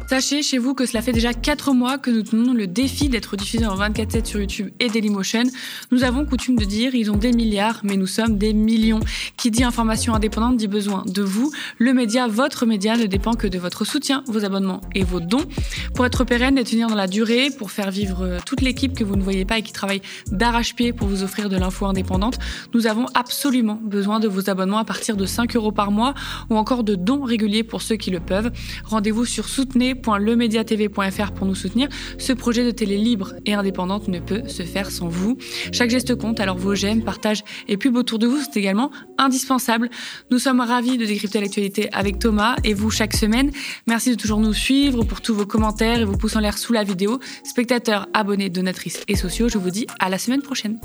Sachez 0.06 0.42
chez 0.42 0.58
vous 0.58 0.75
que 0.75 0.84
cela 0.84 1.00
fait 1.00 1.12
déjà 1.12 1.32
4 1.32 1.73
mois 1.73 1.96
que 1.96 2.11
nous 2.11 2.23
tenons 2.23 2.52
le 2.52 2.66
défi 2.66 3.08
d'être 3.08 3.37
diffusés 3.37 3.66
en 3.66 3.75
24-7 3.75 4.25
sur 4.26 4.38
YouTube 4.38 4.70
et 4.78 4.88
Dailymotion. 4.88 5.44
Nous 5.90 6.04
avons 6.04 6.26
coutume 6.26 6.56
de 6.56 6.64
dire 6.66 6.94
ils 6.94 7.11
ont 7.11 7.16
des 7.16 7.32
milliards, 7.32 7.80
mais 7.84 7.96
nous 7.96 8.06
sommes 8.06 8.37
des 8.37 8.52
millions. 8.52 9.00
Qui 9.38 9.50
dit 9.50 9.64
information 9.64 10.14
indépendante 10.14 10.58
dit 10.58 10.68
besoin 10.68 11.04
de 11.06 11.23
vous. 11.23 11.50
Le 11.78 11.94
média, 11.94 12.28
votre 12.28 12.66
média, 12.66 12.96
ne 12.96 13.06
dépend 13.06 13.32
que 13.32 13.46
de 13.46 13.58
votre 13.58 13.87
soutien, 13.87 14.23
vos 14.26 14.44
abonnements 14.44 14.82
et 14.94 15.04
vos 15.04 15.20
dons. 15.20 15.44
Pour 15.94 16.04
être 16.04 16.25
pérenne 16.25 16.58
et 16.58 16.64
tenir 16.64 16.88
dans 16.88 16.94
la 16.94 17.06
durée, 17.06 17.49
pour 17.56 17.70
faire 17.70 17.90
vivre 17.90 18.38
toute 18.44 18.61
l'équipe 18.61 18.94
que 18.94 19.04
vous 19.04 19.16
ne 19.16 19.23
voyez 19.23 19.46
pas 19.46 19.58
et 19.58 19.62
qui 19.62 19.73
travaille 19.73 20.02
d'arrache-pied 20.30 20.92
pour 20.92 21.08
vous 21.08 21.23
offrir 21.23 21.49
de 21.49 21.56
l'info 21.56 21.87
indépendante, 21.87 22.38
nous 22.75 22.87
avons 22.87 23.06
absolument 23.14 23.80
besoin 23.82 24.20
de 24.20 24.28
vos 24.28 24.50
abonnements 24.50 24.78
à 24.78 24.84
partir 24.84 25.16
de 25.16 25.25
5 25.25 25.56
euros 25.56 25.73
par 25.73 25.90
mois 25.90 26.12
ou 26.50 26.56
encore 26.56 26.84
de 26.84 26.94
dons 26.94 27.23
réguliers 27.23 27.64
pour 27.64 27.80
ceux 27.80 27.96
qui 27.96 28.11
le 28.11 28.20
peuvent. 28.20 28.52
Rendez-vous 28.84 29.25
sur 29.25 29.49
soutenez 29.49 29.94
www.lemediatv.fr 30.06 31.32
pour 31.32 31.46
nous 31.46 31.54
soutenir. 31.54 31.88
Ce 32.18 32.32
projet 32.32 32.64
de 32.64 32.70
télé 32.70 32.96
libre 32.96 33.34
et 33.46 33.54
indépendante 33.54 34.08
ne 34.08 34.20
peut 34.20 34.49
se 34.49 34.62
faire 34.62 34.90
sans 34.90 35.08
vous. 35.08 35.37
Chaque 35.73 35.90
geste 35.90 36.14
compte, 36.14 36.40
alors 36.40 36.56
vos 36.56 36.75
j'aime, 36.75 37.02
partages 37.02 37.44
et 37.68 37.76
pubs 37.76 37.96
autour 37.96 38.18
de 38.18 38.26
vous, 38.26 38.38
c'est 38.40 38.58
également 38.58 38.90
indispensable. 39.18 39.90
Nous 40.30 40.38
sommes 40.38 40.61
ravis 40.61 40.99
de 40.99 41.06
décrypter 41.06 41.40
l'actualité 41.40 41.88
avec 41.92 42.18
Thomas 42.18 42.56
et 42.64 42.75
vous 42.75 42.90
chaque 42.90 43.14
semaine. 43.14 43.50
Merci 43.87 44.11
de 44.11 44.20
toujours 44.20 44.40
nous 44.40 44.52
suivre 44.52 45.04
pour 45.04 45.20
tous 45.20 45.34
vos 45.34 45.46
commentaires 45.46 46.00
et 46.00 46.04
vos 46.04 46.16
pouces 46.16 46.37
en 46.37 46.40
l'air 46.40 46.58
sous 46.58 46.73
la 46.73 46.84
vidéo. 46.84 47.20
Spectateurs, 47.44 48.08
abonnés, 48.12 48.50
donatrices 48.50 49.02
et 49.08 49.16
sociaux, 49.16 49.49
je 49.49 49.58
vous 49.58 49.70
dis 49.70 49.87
à 49.99 50.08
la 50.08 50.18
semaine 50.18 50.42
prochaine. 50.42 50.78